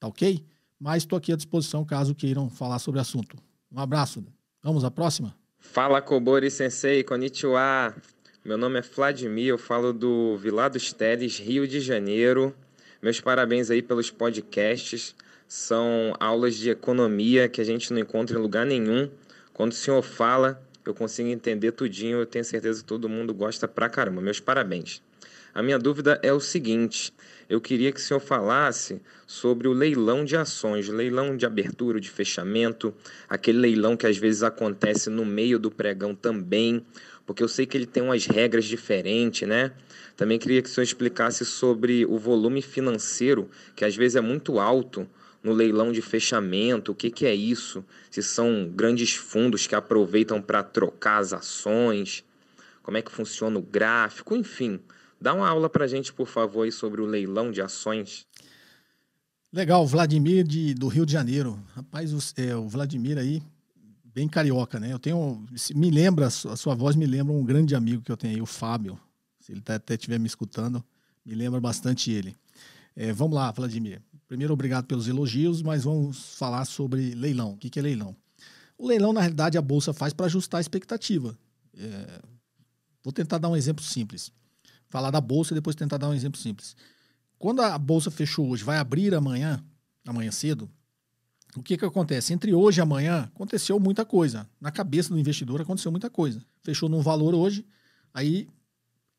[0.00, 0.44] Tá ok?
[0.78, 3.36] Mas estou aqui à disposição caso queiram falar sobre o assunto.
[3.70, 4.24] Um abraço.
[4.62, 5.34] Vamos à próxima?
[5.60, 7.94] Fala Kobori Sensei, konnichiwa.
[8.44, 12.54] Meu nome é Vladimir, eu falo do Vila dos Teles, Rio de Janeiro.
[13.02, 15.14] Meus parabéns aí pelos podcasts.
[15.46, 19.10] São aulas de economia que a gente não encontra em lugar nenhum.
[19.52, 22.18] Quando o senhor fala, eu consigo entender tudinho.
[22.18, 24.20] Eu tenho certeza que todo mundo gosta pra caramba.
[24.20, 25.02] Meus parabéns.
[25.58, 27.12] A minha dúvida é o seguinte:
[27.50, 32.08] eu queria que o senhor falasse sobre o leilão de ações, leilão de abertura, de
[32.08, 32.94] fechamento,
[33.28, 36.86] aquele leilão que às vezes acontece no meio do pregão também,
[37.26, 39.72] porque eu sei que ele tem umas regras diferentes, né?
[40.16, 44.60] Também queria que o senhor explicasse sobre o volume financeiro, que às vezes é muito
[44.60, 45.08] alto
[45.42, 47.84] no leilão de fechamento, o que, que é isso?
[48.12, 52.24] Se são grandes fundos que aproveitam para trocar as ações,
[52.80, 54.78] como é que funciona o gráfico, enfim.
[55.20, 58.24] Dá uma aula para a gente, por favor, aí sobre o leilão de ações.
[59.52, 61.60] Legal, Vladimir de, do Rio de Janeiro.
[61.74, 63.42] Rapaz, o, é, o Vladimir aí,
[64.04, 64.92] bem carioca, né?
[64.92, 65.44] Eu tenho.
[65.74, 68.46] Me lembra, a sua, voz me lembra um grande amigo que eu tenho aí, o
[68.46, 68.98] Fábio.
[69.40, 70.84] Se ele tá, até estiver me escutando,
[71.24, 72.36] me lembra bastante ele.
[72.94, 74.00] É, vamos lá, Vladimir.
[74.28, 77.52] Primeiro, obrigado pelos elogios, mas vamos falar sobre leilão.
[77.52, 78.14] O que, que é leilão?
[78.76, 81.36] O leilão, na realidade, a bolsa faz para ajustar a expectativa.
[81.76, 82.20] É,
[83.02, 84.30] vou tentar dar um exemplo simples
[84.88, 86.76] falar da bolsa e depois tentar dar um exemplo simples.
[87.38, 89.62] Quando a bolsa fechou hoje, vai abrir amanhã,
[90.06, 90.68] amanhã cedo,
[91.56, 92.32] o que, que acontece?
[92.32, 94.48] Entre hoje e amanhã aconteceu muita coisa.
[94.60, 96.44] Na cabeça do investidor aconteceu muita coisa.
[96.62, 97.64] Fechou num valor hoje,
[98.12, 98.48] aí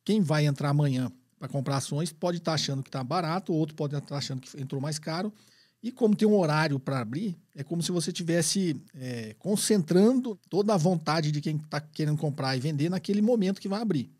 [0.03, 3.75] quem vai entrar amanhã para comprar ações pode estar tá achando que está barato, outro
[3.75, 5.33] pode estar tá achando que entrou mais caro.
[5.81, 10.73] E como tem um horário para abrir, é como se você tivesse é, concentrando toda
[10.73, 14.11] a vontade de quem está querendo comprar e vender naquele momento que vai abrir.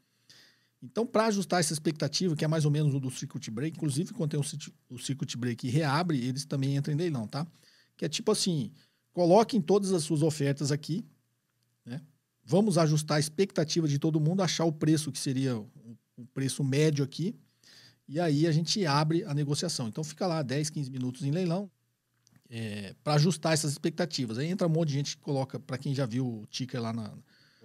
[0.82, 4.14] Então, para ajustar essa expectativa, que é mais ou menos o do circuit break, inclusive
[4.14, 4.40] quando tem
[4.90, 7.46] o circuit break e reabre, eles também entram em leilão, tá?
[7.98, 8.72] Que é tipo assim,
[9.12, 11.06] coloquem todas as suas ofertas aqui,
[11.86, 12.02] né?
[12.46, 17.04] Vamos ajustar a expectativa de todo mundo, achar o preço que seria o preço médio
[17.04, 17.36] aqui,
[18.08, 19.88] e aí a gente abre a negociação.
[19.88, 21.70] Então fica lá 10, 15 minutos em leilão
[22.50, 24.38] é, para ajustar essas expectativas.
[24.38, 26.92] Aí entra um monte de gente que coloca, para quem já viu o ticker lá
[26.92, 27.14] na,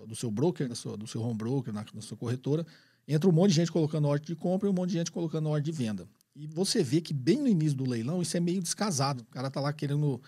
[0.06, 2.66] do seu broker, sua, do seu home broker, na, na sua corretora,
[3.06, 5.48] entra um monte de gente colocando ordem de compra e um monte de gente colocando
[5.48, 6.08] ordem de venda.
[6.34, 9.20] E você vê que bem no início do leilão isso é meio descasado.
[9.22, 10.20] O cara tá lá querendo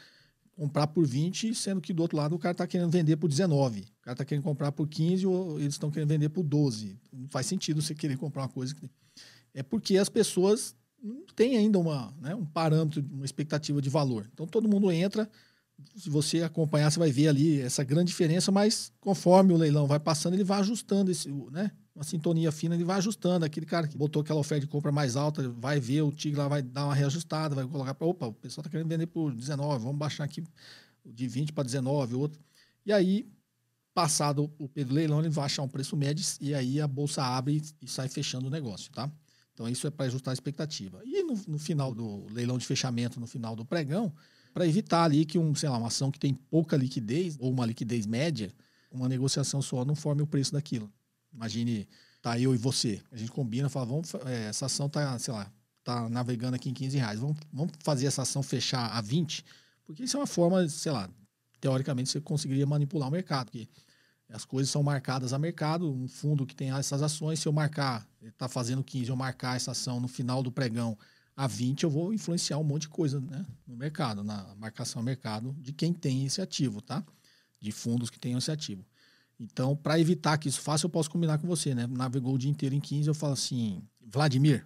[0.56, 3.80] comprar por 20, sendo que do outro lado o cara está querendo vender por 19.
[3.80, 6.98] O cara está querendo comprar por 15 ou eles estão querendo vender por 12.
[7.12, 8.88] Não faz sentido você querer comprar uma coisa que.
[9.52, 14.28] é porque as pessoas não têm ainda uma, né, um parâmetro, uma expectativa de valor.
[14.32, 15.28] Então todo mundo entra,
[15.94, 20.00] se você acompanhar, você vai ver ali essa grande diferença, mas conforme o leilão vai
[20.00, 21.70] passando, ele vai ajustando esse, né?
[21.94, 23.44] Uma sintonia fina, ele vai ajustando.
[23.44, 26.48] Aquele cara que botou aquela oferta de compra mais alta, vai ver, o Tigre lá
[26.48, 29.82] vai dar uma reajustada, vai colocar para, opa, o pessoal está querendo vender por 19,
[29.82, 30.44] vamos baixar aqui
[31.04, 32.40] de 20 para 19, outro.
[32.84, 33.26] E aí,
[33.94, 37.62] passado o período leilão, ele vai achar um preço médio e aí a bolsa abre
[37.80, 39.10] e sai fechando o negócio, tá?
[39.54, 41.00] Então, isso é para ajustar a expectativa.
[41.02, 44.12] E no, no, final do leilão de fechamento, no final do pregão,
[44.56, 47.66] para evitar ali que um, sei lá, uma ação que tem pouca liquidez ou uma
[47.66, 48.50] liquidez média,
[48.90, 50.90] uma negociação só não forme o preço daquilo.
[51.30, 51.86] Imagine,
[52.22, 53.02] tá eu e você.
[53.12, 55.52] A gente combina, fala, vamos, é, essa ação tá, sei lá,
[55.84, 57.20] tá navegando aqui em 15 reais.
[57.20, 59.44] Vamos, vamos fazer essa ação fechar a 20,
[59.84, 61.10] porque isso é uma forma, sei lá,
[61.60, 63.68] teoricamente você conseguiria manipular o mercado, porque
[64.30, 68.08] as coisas são marcadas a mercado, um fundo que tem essas ações, se eu marcar,
[68.22, 70.96] ele está fazendo 15, eu marcar essa ação no final do pregão
[71.36, 75.54] a 20, eu vou influenciar um monte de coisa né, no mercado, na marcação mercado
[75.60, 77.04] de quem tem esse ativo, tá?
[77.60, 78.84] De fundos que tenham esse ativo.
[79.38, 81.86] Então, para evitar que isso faça, eu posso combinar com você, né?
[81.86, 84.64] Navegou o dia inteiro em 15, eu falo assim, Vladimir,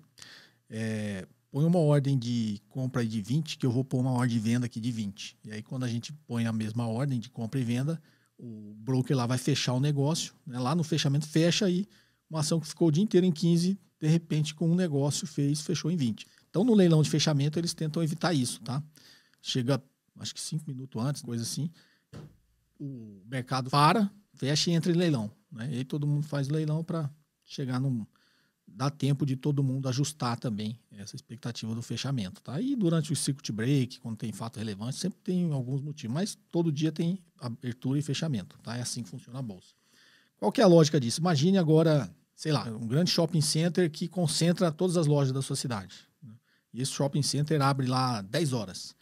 [0.69, 4.39] é, põe uma ordem de compra de 20, que eu vou pôr uma ordem de
[4.39, 5.39] venda aqui de 20.
[5.45, 8.01] E aí, quando a gente põe a mesma ordem de compra e venda,
[8.39, 10.59] o broker lá vai fechar o negócio, né?
[10.59, 11.87] lá no fechamento fecha aí
[12.31, 15.61] uma ação que ficou o dia inteiro em 15, de repente com um negócio fez,
[15.61, 16.27] fechou em 20.
[16.51, 18.83] Então no leilão de fechamento eles tentam evitar isso, tá?
[19.41, 19.83] Chega,
[20.19, 21.71] acho que cinco minutos antes, coisa assim,
[22.79, 25.69] o mercado para, fecha e entra em leilão, né?
[25.73, 27.11] E aí todo mundo faz leilão para
[27.45, 28.05] chegar num
[28.73, 32.61] dá tempo de todo mundo ajustar também essa expectativa do fechamento, tá?
[32.61, 36.71] E durante o circuit break, quando tem fato relevante, sempre tem alguns motivos, mas todo
[36.71, 38.77] dia tem abertura e fechamento, tá?
[38.77, 39.75] É assim que funciona a bolsa.
[40.39, 41.21] Qual que é a lógica disso?
[41.21, 45.57] Imagine agora, sei lá, um grande shopping center que concentra todas as lojas da sua
[45.57, 46.09] cidade.
[46.73, 48.95] E esse shopping center abre lá 10 horas.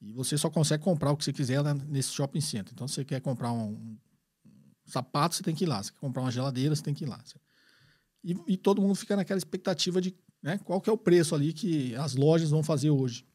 [0.00, 2.72] E você só consegue comprar o que você quiser nesse shopping center.
[2.74, 3.96] Então, você quer comprar um,
[4.86, 5.82] sapato, você tem que ir lá.
[5.82, 7.22] Você quer comprar uma geladeira, você tem que ir lá.
[8.22, 11.52] E, e todo mundo fica naquela expectativa de né, qual que é o preço ali
[11.52, 13.26] que as lojas vão fazer hoje.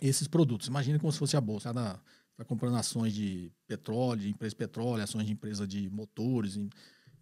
[0.00, 0.68] Esses produtos.
[0.68, 1.70] Imagina como se fosse a bolsa.
[1.70, 6.56] Está comprando ações de petróleo, de empresa de petróleo, ações de empresa de motores.
[6.56, 6.68] E,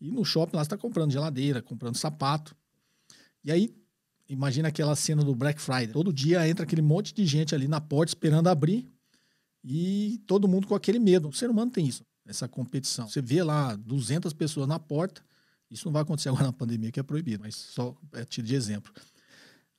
[0.00, 2.56] e no shopping lá você está comprando geladeira, comprando sapato.
[3.44, 3.74] E aí,
[4.32, 5.88] imagina aquela cena do Black Friday.
[5.92, 8.90] Todo dia entra aquele monte de gente ali na porta esperando abrir
[9.62, 11.28] e todo mundo com aquele medo.
[11.28, 13.08] O ser humano tem isso, essa competição.
[13.08, 15.22] Você vê lá 200 pessoas na porta
[15.70, 18.54] isso não vai acontecer agora na pandemia, que é proibido, mas só é tido de
[18.54, 18.92] exemplo.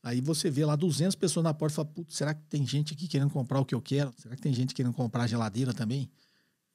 [0.02, 2.94] Aí você vê lá 200 pessoas na porta e fala, Putz, será que tem gente
[2.94, 4.12] aqui querendo comprar o que eu quero?
[4.18, 6.10] Será que tem gente querendo comprar geladeira também?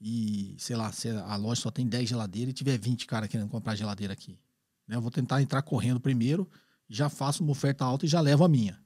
[0.00, 3.48] E, sei lá, se a loja só tem 10 geladeiras e tiver 20 caras querendo
[3.48, 4.38] comprar geladeira aqui.
[4.86, 4.96] Né?
[4.96, 6.48] Eu vou tentar entrar correndo primeiro,
[6.88, 8.78] já faço uma oferta alta e já levo a minha.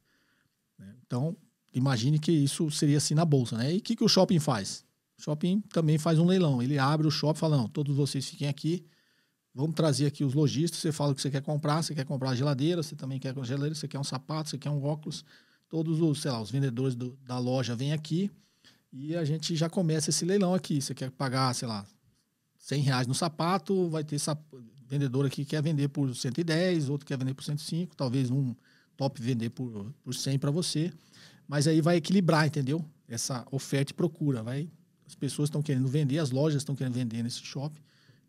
[0.78, 0.94] Né?
[1.06, 1.36] Então,
[1.74, 3.56] imagine que isso seria assim na bolsa.
[3.56, 3.74] Né?
[3.74, 4.84] E o que, que o shopping faz?
[5.18, 6.62] O shopping também faz um leilão.
[6.62, 8.84] Ele abre o shopping e fala, não, todos vocês fiquem aqui,
[9.54, 10.80] Vamos trazer aqui os lojistas.
[10.80, 11.82] Você fala o que você quer comprar.
[11.82, 14.82] Você quer comprar geladeira, você também quer geladeira, você quer um sapato, você quer um
[14.82, 15.24] óculos.
[15.68, 18.30] Todos os, sei lá, os vendedores do, da loja vêm aqui
[18.92, 20.80] e a gente já começa esse leilão aqui.
[20.80, 21.86] Você quer pagar, sei lá,
[22.58, 24.18] 100 reais no sapato, vai ter.
[24.90, 28.54] Vendedor aqui que quer vender por 110, outro quer vender por 105, talvez um
[28.96, 30.92] top vender por, por 100 para você.
[31.46, 32.84] Mas aí vai equilibrar, entendeu?
[33.08, 34.42] Essa oferta e procura.
[34.42, 34.68] Vai,
[35.06, 37.80] as pessoas estão querendo vender, as lojas estão querendo vender nesse shopping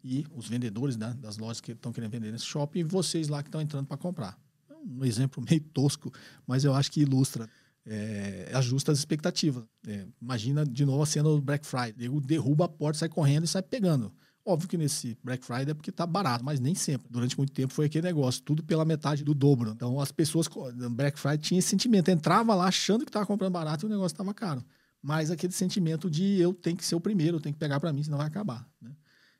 [0.04, 3.42] e os vendedores né, das lojas que estão querendo vender nesse shopping e vocês lá
[3.42, 4.40] que estão entrando para comprar.
[4.70, 6.12] É um exemplo meio tosco,
[6.46, 7.50] mas eu acho que ilustra,
[7.86, 9.64] é, ajusta as expectativas.
[9.88, 12.08] É, imagina de novo a cena do Black Friday.
[12.08, 14.12] Ele derruba a porta, sai correndo e sai pegando.
[14.44, 17.08] Óbvio que nesse Black Friday é porque tá barato, mas nem sempre.
[17.10, 19.72] Durante muito tempo foi aquele negócio, tudo pela metade do dobro.
[19.72, 20.48] Então as pessoas
[20.92, 24.14] Black Friday tinham esse sentimento, entrava lá achando que estava comprando barato e o negócio
[24.14, 24.64] estava caro.
[25.02, 27.94] Mas aquele sentimento de eu tenho que ser o primeiro, eu tenho que pegar para
[27.94, 28.68] mim, senão vai acabar.
[28.82, 28.92] Né?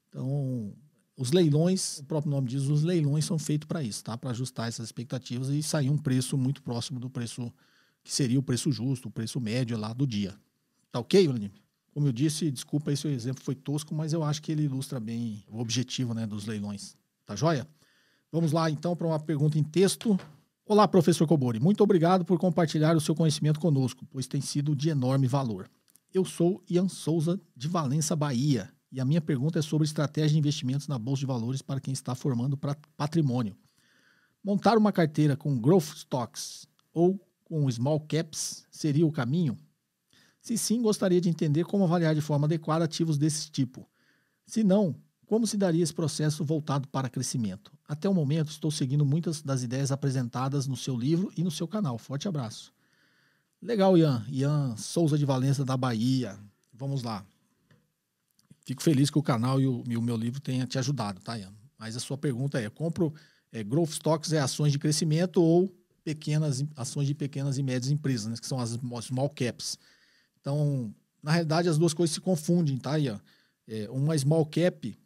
[0.10, 0.74] Então,
[1.16, 4.18] os leilões, o próprio nome diz, os leilões são feitos para isso, tá?
[4.18, 7.52] Para ajustar essas expectativas e sair um preço muito próximo do preço
[8.04, 10.36] que seria o preço justo, o preço médio lá do dia.
[10.92, 11.62] Tá ok, Vladimir?
[11.92, 15.44] Como eu disse, desculpa, esse exemplo foi tosco, mas eu acho que ele ilustra bem
[15.50, 16.96] o objetivo né, dos leilões.
[17.26, 17.68] Tá joia?
[18.32, 20.18] Vamos lá então para uma pergunta em texto.
[20.66, 21.60] Olá, professor Cobori.
[21.60, 25.70] Muito obrigado por compartilhar o seu conhecimento conosco, pois tem sido de enorme valor.
[26.14, 30.40] Eu sou Ian Souza, de Valença, Bahia, e a minha pergunta é sobre estratégia de
[30.40, 32.58] investimentos na bolsa de valores para quem está formando
[32.96, 33.56] patrimônio.
[34.42, 39.58] Montar uma carteira com growth stocks ou com small caps seria o caminho?
[40.42, 43.88] Se sim, gostaria de entender como avaliar de forma adequada ativos desse tipo.
[44.46, 44.96] Se não,
[45.28, 47.72] como se daria esse processo voltado para crescimento?
[47.88, 51.68] Até o momento, estou seguindo muitas das ideias apresentadas no seu livro e no seu
[51.68, 51.98] canal.
[51.98, 52.74] Forte abraço.
[53.62, 54.26] Legal, Ian.
[54.28, 56.38] Ian Souza de Valença, da Bahia.
[56.74, 57.24] Vamos lá.
[58.66, 61.38] Fico feliz que o canal e o, e o meu livro tenham te ajudado, tá,
[61.38, 61.54] Ian?
[61.78, 63.14] Mas a sua pergunta é: compro
[63.52, 65.72] é, growth stocks, é ações de crescimento ou
[66.04, 68.72] pequenas ações de pequenas e médias empresas, né, que são as
[69.04, 69.78] small caps.
[70.42, 73.22] Então, na realidade, as duas coisas se confundem, tá, Ian?
[73.68, 74.98] É, uma small cap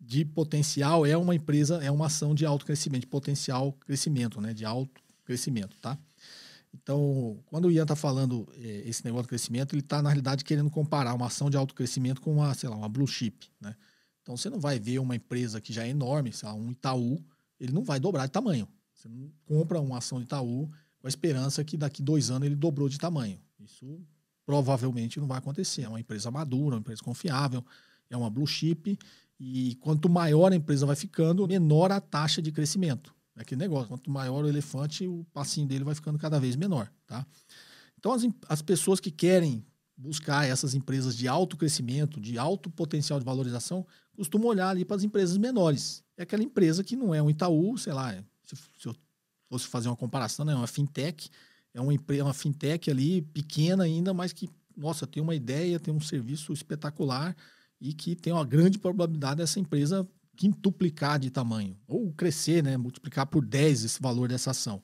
[0.00, 4.54] de potencial é uma empresa, é uma ação de alto crescimento, de potencial crescimento, né?
[4.54, 5.98] De alto crescimento, tá?
[6.72, 10.44] Então, quando o Ian está falando é, esse negócio de crescimento, ele está, na realidade,
[10.44, 13.74] querendo comparar uma ação de alto crescimento com uma, sei lá, uma blue chip, né?
[14.22, 17.22] Então, você não vai ver uma empresa que já é enorme, sei lá, um Itaú,
[17.58, 18.68] ele não vai dobrar de tamanho.
[18.94, 22.54] Você não compra uma ação de Itaú com a esperança que daqui dois anos ele
[22.54, 23.40] dobrou de tamanho.
[23.58, 24.00] Isso
[24.50, 25.82] provavelmente não vai acontecer.
[25.82, 27.64] É uma empresa madura, uma empresa confiável,
[28.10, 28.98] é uma blue chip,
[29.38, 33.14] e quanto maior a empresa vai ficando, menor a taxa de crescimento.
[33.36, 36.90] É aquele negócio, quanto maior o elefante, o passinho dele vai ficando cada vez menor,
[37.06, 37.24] tá?
[37.96, 39.64] Então, as, as pessoas que querem
[39.96, 43.86] buscar essas empresas de alto crescimento, de alto potencial de valorização,
[44.16, 46.02] costumam olhar ali para as empresas menores.
[46.16, 48.12] É aquela empresa que não é um Itaú, sei lá,
[48.44, 48.96] se, se eu
[49.48, 51.30] fosse fazer uma comparação, né, é uma fintech,
[51.74, 55.92] é uma, empresa, uma fintech ali pequena ainda, mas que, nossa, tem uma ideia, tem
[55.92, 57.36] um serviço espetacular,
[57.80, 60.06] e que tem uma grande probabilidade dessa empresa
[60.36, 64.82] quintuplicar de tamanho, ou crescer, né, multiplicar por 10 esse valor dessa ação.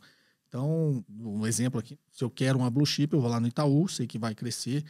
[0.48, 3.88] Então, um exemplo aqui, se eu quero uma blue chip, eu vou lá no Itaú,
[3.88, 4.84] sei que vai crescer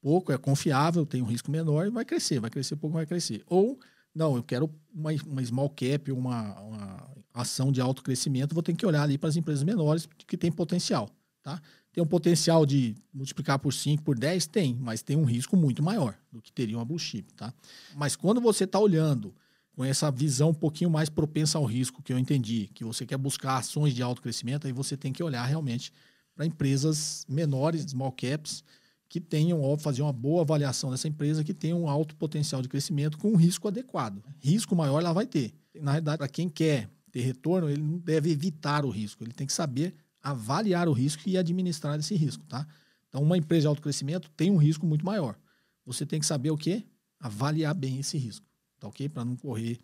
[0.00, 3.42] pouco, é confiável, tem um risco menor e vai crescer, vai crescer pouco, vai crescer.
[3.46, 3.78] Ou,
[4.14, 8.74] não, eu quero uma, uma small cap, uma, uma ação de alto crescimento, vou ter
[8.74, 11.08] que olhar ali para as empresas menores que têm potencial,
[11.42, 11.60] tá?
[11.92, 14.46] Tem um potencial de multiplicar por 5, por 10?
[14.46, 17.52] Tem, mas tem um risco muito maior do que teria uma blue chip, tá?
[17.96, 19.34] Mas quando você está olhando
[19.72, 23.16] com essa visão um pouquinho mais propensa ao risco, que eu entendi, que você quer
[23.16, 25.92] buscar ações de alto crescimento, aí você tem que olhar realmente
[26.34, 28.62] para empresas menores, small caps,
[29.08, 32.68] que tenham, ó, fazer uma boa avaliação dessa empresa, que tenham um alto potencial de
[32.68, 34.22] crescimento com um risco adequado.
[34.38, 35.54] Risco maior ela vai ter.
[35.80, 39.46] Na realidade, para quem quer ter retorno, ele não deve evitar o risco, ele tem
[39.46, 42.66] que saber avaliar o risco e administrar esse risco, tá?
[43.08, 45.38] Então, uma empresa de alto crescimento tem um risco muito maior.
[45.86, 46.84] Você tem que saber o quê?
[47.18, 48.46] Avaliar bem esse risco,
[48.78, 49.08] tá ok?
[49.08, 49.78] Para não correr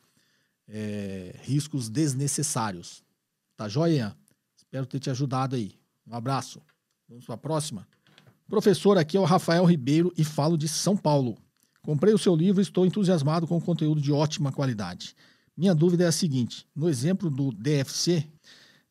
[0.69, 3.03] é, riscos desnecessários.
[3.57, 4.17] Tá joia?
[4.57, 5.79] Espero ter te ajudado aí.
[6.07, 6.61] Um abraço.
[7.09, 7.87] Vamos para a próxima.
[8.49, 11.39] Professor, aqui é o Rafael Ribeiro e falo de São Paulo.
[11.83, 15.15] Comprei o seu livro e estou entusiasmado com o conteúdo de ótima qualidade.
[15.57, 18.29] Minha dúvida é a seguinte: no exemplo do DFC,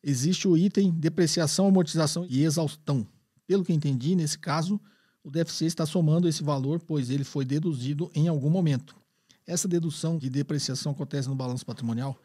[0.04, 3.06] existe o item depreciação, amortização e exaustão.
[3.46, 4.80] Pelo que entendi, nesse caso,
[5.22, 8.94] o DFC está somando esse valor, pois ele foi deduzido em algum momento.
[9.46, 12.16] Essa dedução de depreciação acontece no balanço patrimonial?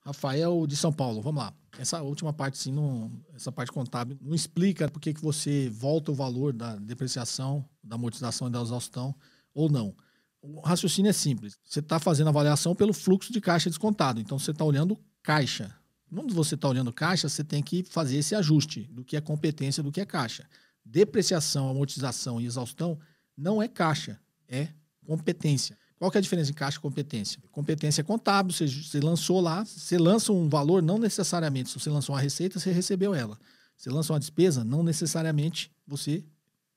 [0.00, 1.52] Rafael de São Paulo, vamos lá.
[1.78, 6.12] Essa última parte, sim, não, essa parte contábil, não explica por que, que você volta
[6.12, 9.14] o valor da depreciação, da amortização e da exaustão
[9.52, 9.94] ou não.
[10.40, 11.58] O raciocínio é simples.
[11.64, 14.20] Você está fazendo avaliação pelo fluxo de caixa descontado.
[14.20, 15.74] Então, você está olhando caixa.
[16.08, 19.82] Quando você está olhando caixa, você tem que fazer esse ajuste do que é competência
[19.82, 20.48] do que é caixa.
[20.84, 22.98] Depreciação, amortização e exaustão
[23.36, 24.68] não é caixa, é
[25.04, 25.76] competência.
[25.98, 27.42] Qual que é a diferença entre caixa e competência?
[27.50, 31.90] Competência é contábil, você, você lançou lá, você lança um valor, não necessariamente, se você
[31.90, 33.38] lançou uma receita, você recebeu ela.
[33.76, 36.24] Você lança uma despesa, não necessariamente você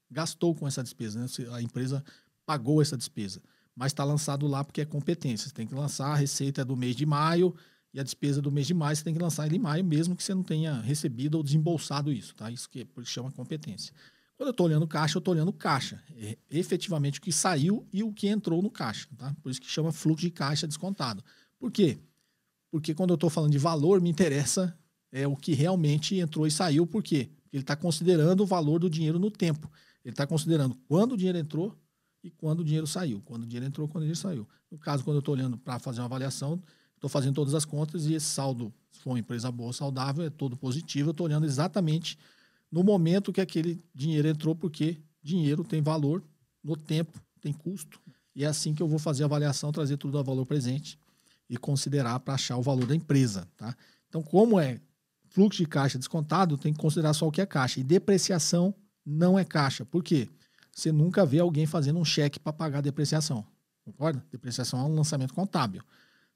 [0.09, 1.27] gastou com essa despesa, né?
[1.53, 2.03] a empresa
[2.45, 3.41] pagou essa despesa.
[3.75, 5.47] Mas está lançado lá porque é competência.
[5.47, 7.55] Você tem que lançar, a receita é do mês de maio,
[7.93, 10.15] e a despesa do mês de maio você tem que lançar ele em maio, mesmo
[10.15, 12.51] que você não tenha recebido ou desembolsado isso, tá?
[12.51, 13.93] Isso que, isso chama competência.
[14.37, 16.01] Quando eu estou olhando caixa, eu estou olhando caixa.
[16.15, 19.35] É efetivamente o que saiu e o que entrou no caixa, tá?
[19.41, 21.23] Por isso que chama fluxo de caixa descontado.
[21.59, 21.99] Por quê?
[22.71, 24.77] Porque quando eu estou falando de valor, me interessa
[25.11, 26.85] é o que realmente entrou e saiu.
[26.85, 27.29] Por quê?
[27.41, 29.69] Porque ele está considerando o valor do dinheiro no tempo.
[30.05, 31.75] Ele está considerando quando o dinheiro entrou
[32.23, 33.21] e quando o dinheiro saiu.
[33.25, 34.47] Quando o dinheiro entrou, quando o dinheiro saiu.
[34.69, 36.61] No caso, quando eu estou olhando para fazer uma avaliação,
[37.00, 40.30] estou fazendo todas as contas e esse saldo, se for uma empresa boa, saudável, é
[40.30, 41.10] todo positivo.
[41.10, 42.20] Eu estou olhando exatamente
[42.70, 46.24] no momento que aquele dinheiro entrou, porque dinheiro tem valor
[46.64, 48.00] no tempo, tem custo.
[48.36, 51.00] E é assim que eu vou fazer a avaliação, trazer tudo a valor presente
[51.50, 53.47] e considerar para achar o valor da empresa.
[53.58, 53.76] Tá?
[54.08, 54.80] Então, como é
[55.30, 57.80] fluxo de caixa descontado, tem que considerar só o que é caixa.
[57.80, 58.74] E depreciação
[59.06, 59.86] não é caixa.
[59.86, 60.28] Por quê?
[60.72, 63.45] Você nunca vê alguém fazendo um cheque para pagar depreciação.
[63.84, 64.24] Concorda?
[64.32, 65.82] Depreciação é um lançamento contábil.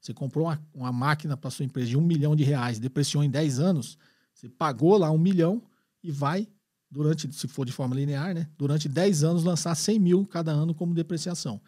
[0.03, 3.29] Você comprou uma, uma máquina para sua empresa de um milhão de reais, depreciou em
[3.29, 3.97] 10 anos,
[4.33, 5.63] você pagou lá um milhão
[6.03, 6.45] e vai,
[6.91, 10.75] durante, se for de forma linear, né, durante 10 anos lançar 100 mil cada ano
[10.75, 11.61] como depreciação.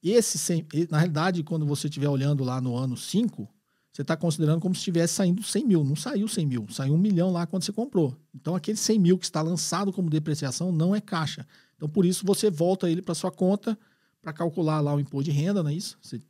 [0.00, 3.48] Esse 100, na realidade, quando você estiver olhando lá no ano 5,
[3.92, 5.82] você está considerando como se estivesse saindo 100 mil.
[5.82, 8.16] Não saiu 100 mil, saiu um milhão lá quando você comprou.
[8.32, 11.44] Então, aquele 100 mil que está lançado como depreciação não é caixa.
[11.74, 13.76] Então, por isso, você volta ele para sua conta
[14.22, 15.98] para calcular lá o imposto de renda, não é isso?
[16.00, 16.22] Você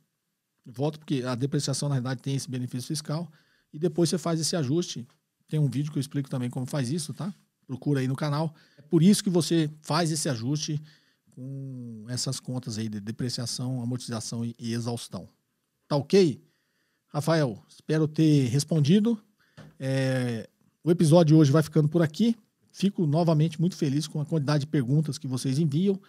[0.65, 3.31] volta, porque a depreciação, na realidade, tem esse benefício fiscal.
[3.71, 5.07] E depois você faz esse ajuste.
[5.47, 7.33] Tem um vídeo que eu explico também como faz isso, tá?
[7.67, 8.53] Procura aí no canal.
[8.77, 10.81] É por isso que você faz esse ajuste
[11.31, 15.27] com essas contas aí de depreciação, amortização e exaustão.
[15.87, 16.41] Tá ok?
[17.07, 19.21] Rafael, espero ter respondido.
[19.79, 20.49] É,
[20.83, 22.35] o episódio de hoje vai ficando por aqui.
[22.71, 25.99] Fico novamente muito feliz com a quantidade de perguntas que vocês enviam.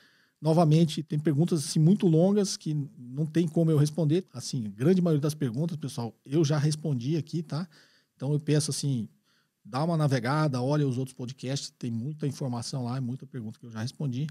[0.40, 4.26] Novamente, tem perguntas assim, muito longas que não tem como eu responder.
[4.32, 7.66] Assim, grande maioria das perguntas, pessoal, eu já respondi aqui, tá?
[8.14, 9.08] Então eu peço assim,
[9.64, 13.70] dá uma navegada, olha os outros podcasts, tem muita informação lá, muita pergunta que eu
[13.70, 14.26] já respondi.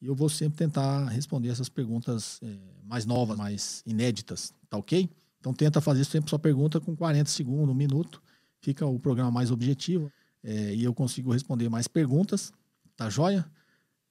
[0.00, 5.08] E eu vou sempre tentar responder essas perguntas é, mais novas, mais inéditas, tá ok?
[5.38, 8.22] Então tenta fazer sempre sua pergunta com 40 segundos, um minuto.
[8.60, 10.10] Fica o programa mais objetivo
[10.42, 12.52] é, e eu consigo responder mais perguntas,
[12.96, 13.44] tá joia?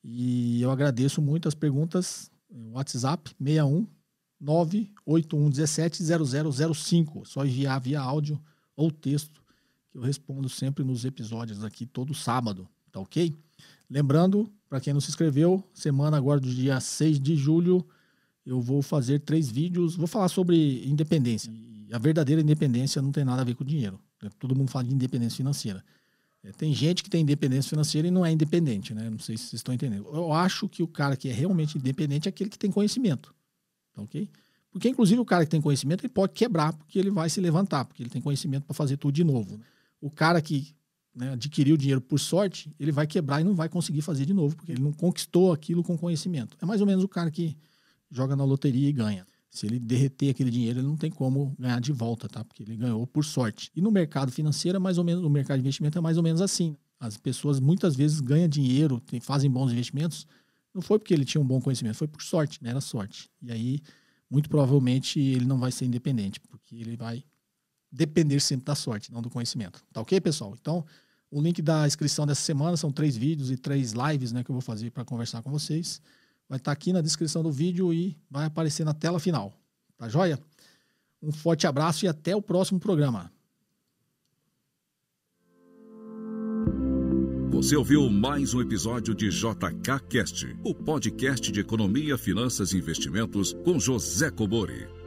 [0.04, 2.32] E eu agradeço muito as perguntas.
[2.72, 3.86] WhatsApp 61
[4.40, 6.04] 981 17
[6.74, 7.26] 0005.
[7.26, 8.40] Só enviar via áudio
[8.76, 9.42] ou texto,
[9.92, 13.38] que eu respondo sempre nos episódios aqui todo sábado, tá ok?
[13.90, 17.86] Lembrando, para quem não se inscreveu, semana agora do dia 6 de julho,
[18.46, 19.96] eu vou fazer três vídeos.
[19.96, 21.52] Vou falar sobre independência.
[21.52, 24.00] E a verdadeira independência não tem nada a ver com dinheiro.
[24.38, 25.84] Todo mundo fala de independência financeira.
[26.44, 29.10] É, tem gente que tem independência financeira e não é independente, né?
[29.10, 30.08] Não sei se vocês estão entendendo.
[30.14, 33.34] Eu acho que o cara que é realmente independente é aquele que tem conhecimento.
[33.94, 34.30] Tá ok?
[34.72, 37.86] Porque, inclusive, o cara que tem conhecimento, ele pode quebrar, porque ele vai se levantar,
[37.86, 39.60] porque ele tem conhecimento para fazer tudo de novo.
[40.00, 40.74] O cara que
[41.14, 44.56] né, adquiriu dinheiro por sorte, ele vai quebrar e não vai conseguir fazer de novo,
[44.56, 46.56] porque ele não conquistou aquilo com conhecimento.
[46.62, 47.58] É mais ou menos o cara que
[48.12, 49.26] joga na loteria e ganha.
[49.50, 52.44] Se ele derreter aquele dinheiro, ele não tem como ganhar de volta, tá?
[52.44, 53.72] Porque ele ganhou por sorte.
[53.76, 56.24] E no mercado financeiro, é mais ou menos, no mercado de investimento é mais ou
[56.24, 56.76] menos assim.
[57.00, 60.28] As pessoas muitas vezes ganham dinheiro, tem, fazem bons investimentos,
[60.74, 62.70] não foi porque ele tinha um bom conhecimento, foi por sorte, né?
[62.70, 63.30] Era sorte.
[63.42, 63.80] E aí,
[64.30, 67.24] muito provavelmente, ele não vai ser independente, porque ele vai
[67.92, 69.84] depender sempre da sorte, não do conhecimento.
[69.92, 70.56] Tá ok, pessoal?
[70.60, 70.86] Então,
[71.32, 74.54] o link da inscrição dessa semana são três vídeos e três lives né, que eu
[74.54, 76.02] vou fazer para conversar com vocês.
[76.50, 79.54] Vai estar tá aqui na descrição do vídeo e vai aparecer na tela final.
[79.96, 80.40] Tá joia?
[81.22, 83.32] Um forte abraço e até o próximo programa.
[87.52, 93.54] Você ouviu mais um episódio de JK Cast, o podcast de economia, finanças e investimentos
[93.66, 94.99] com José Cobori.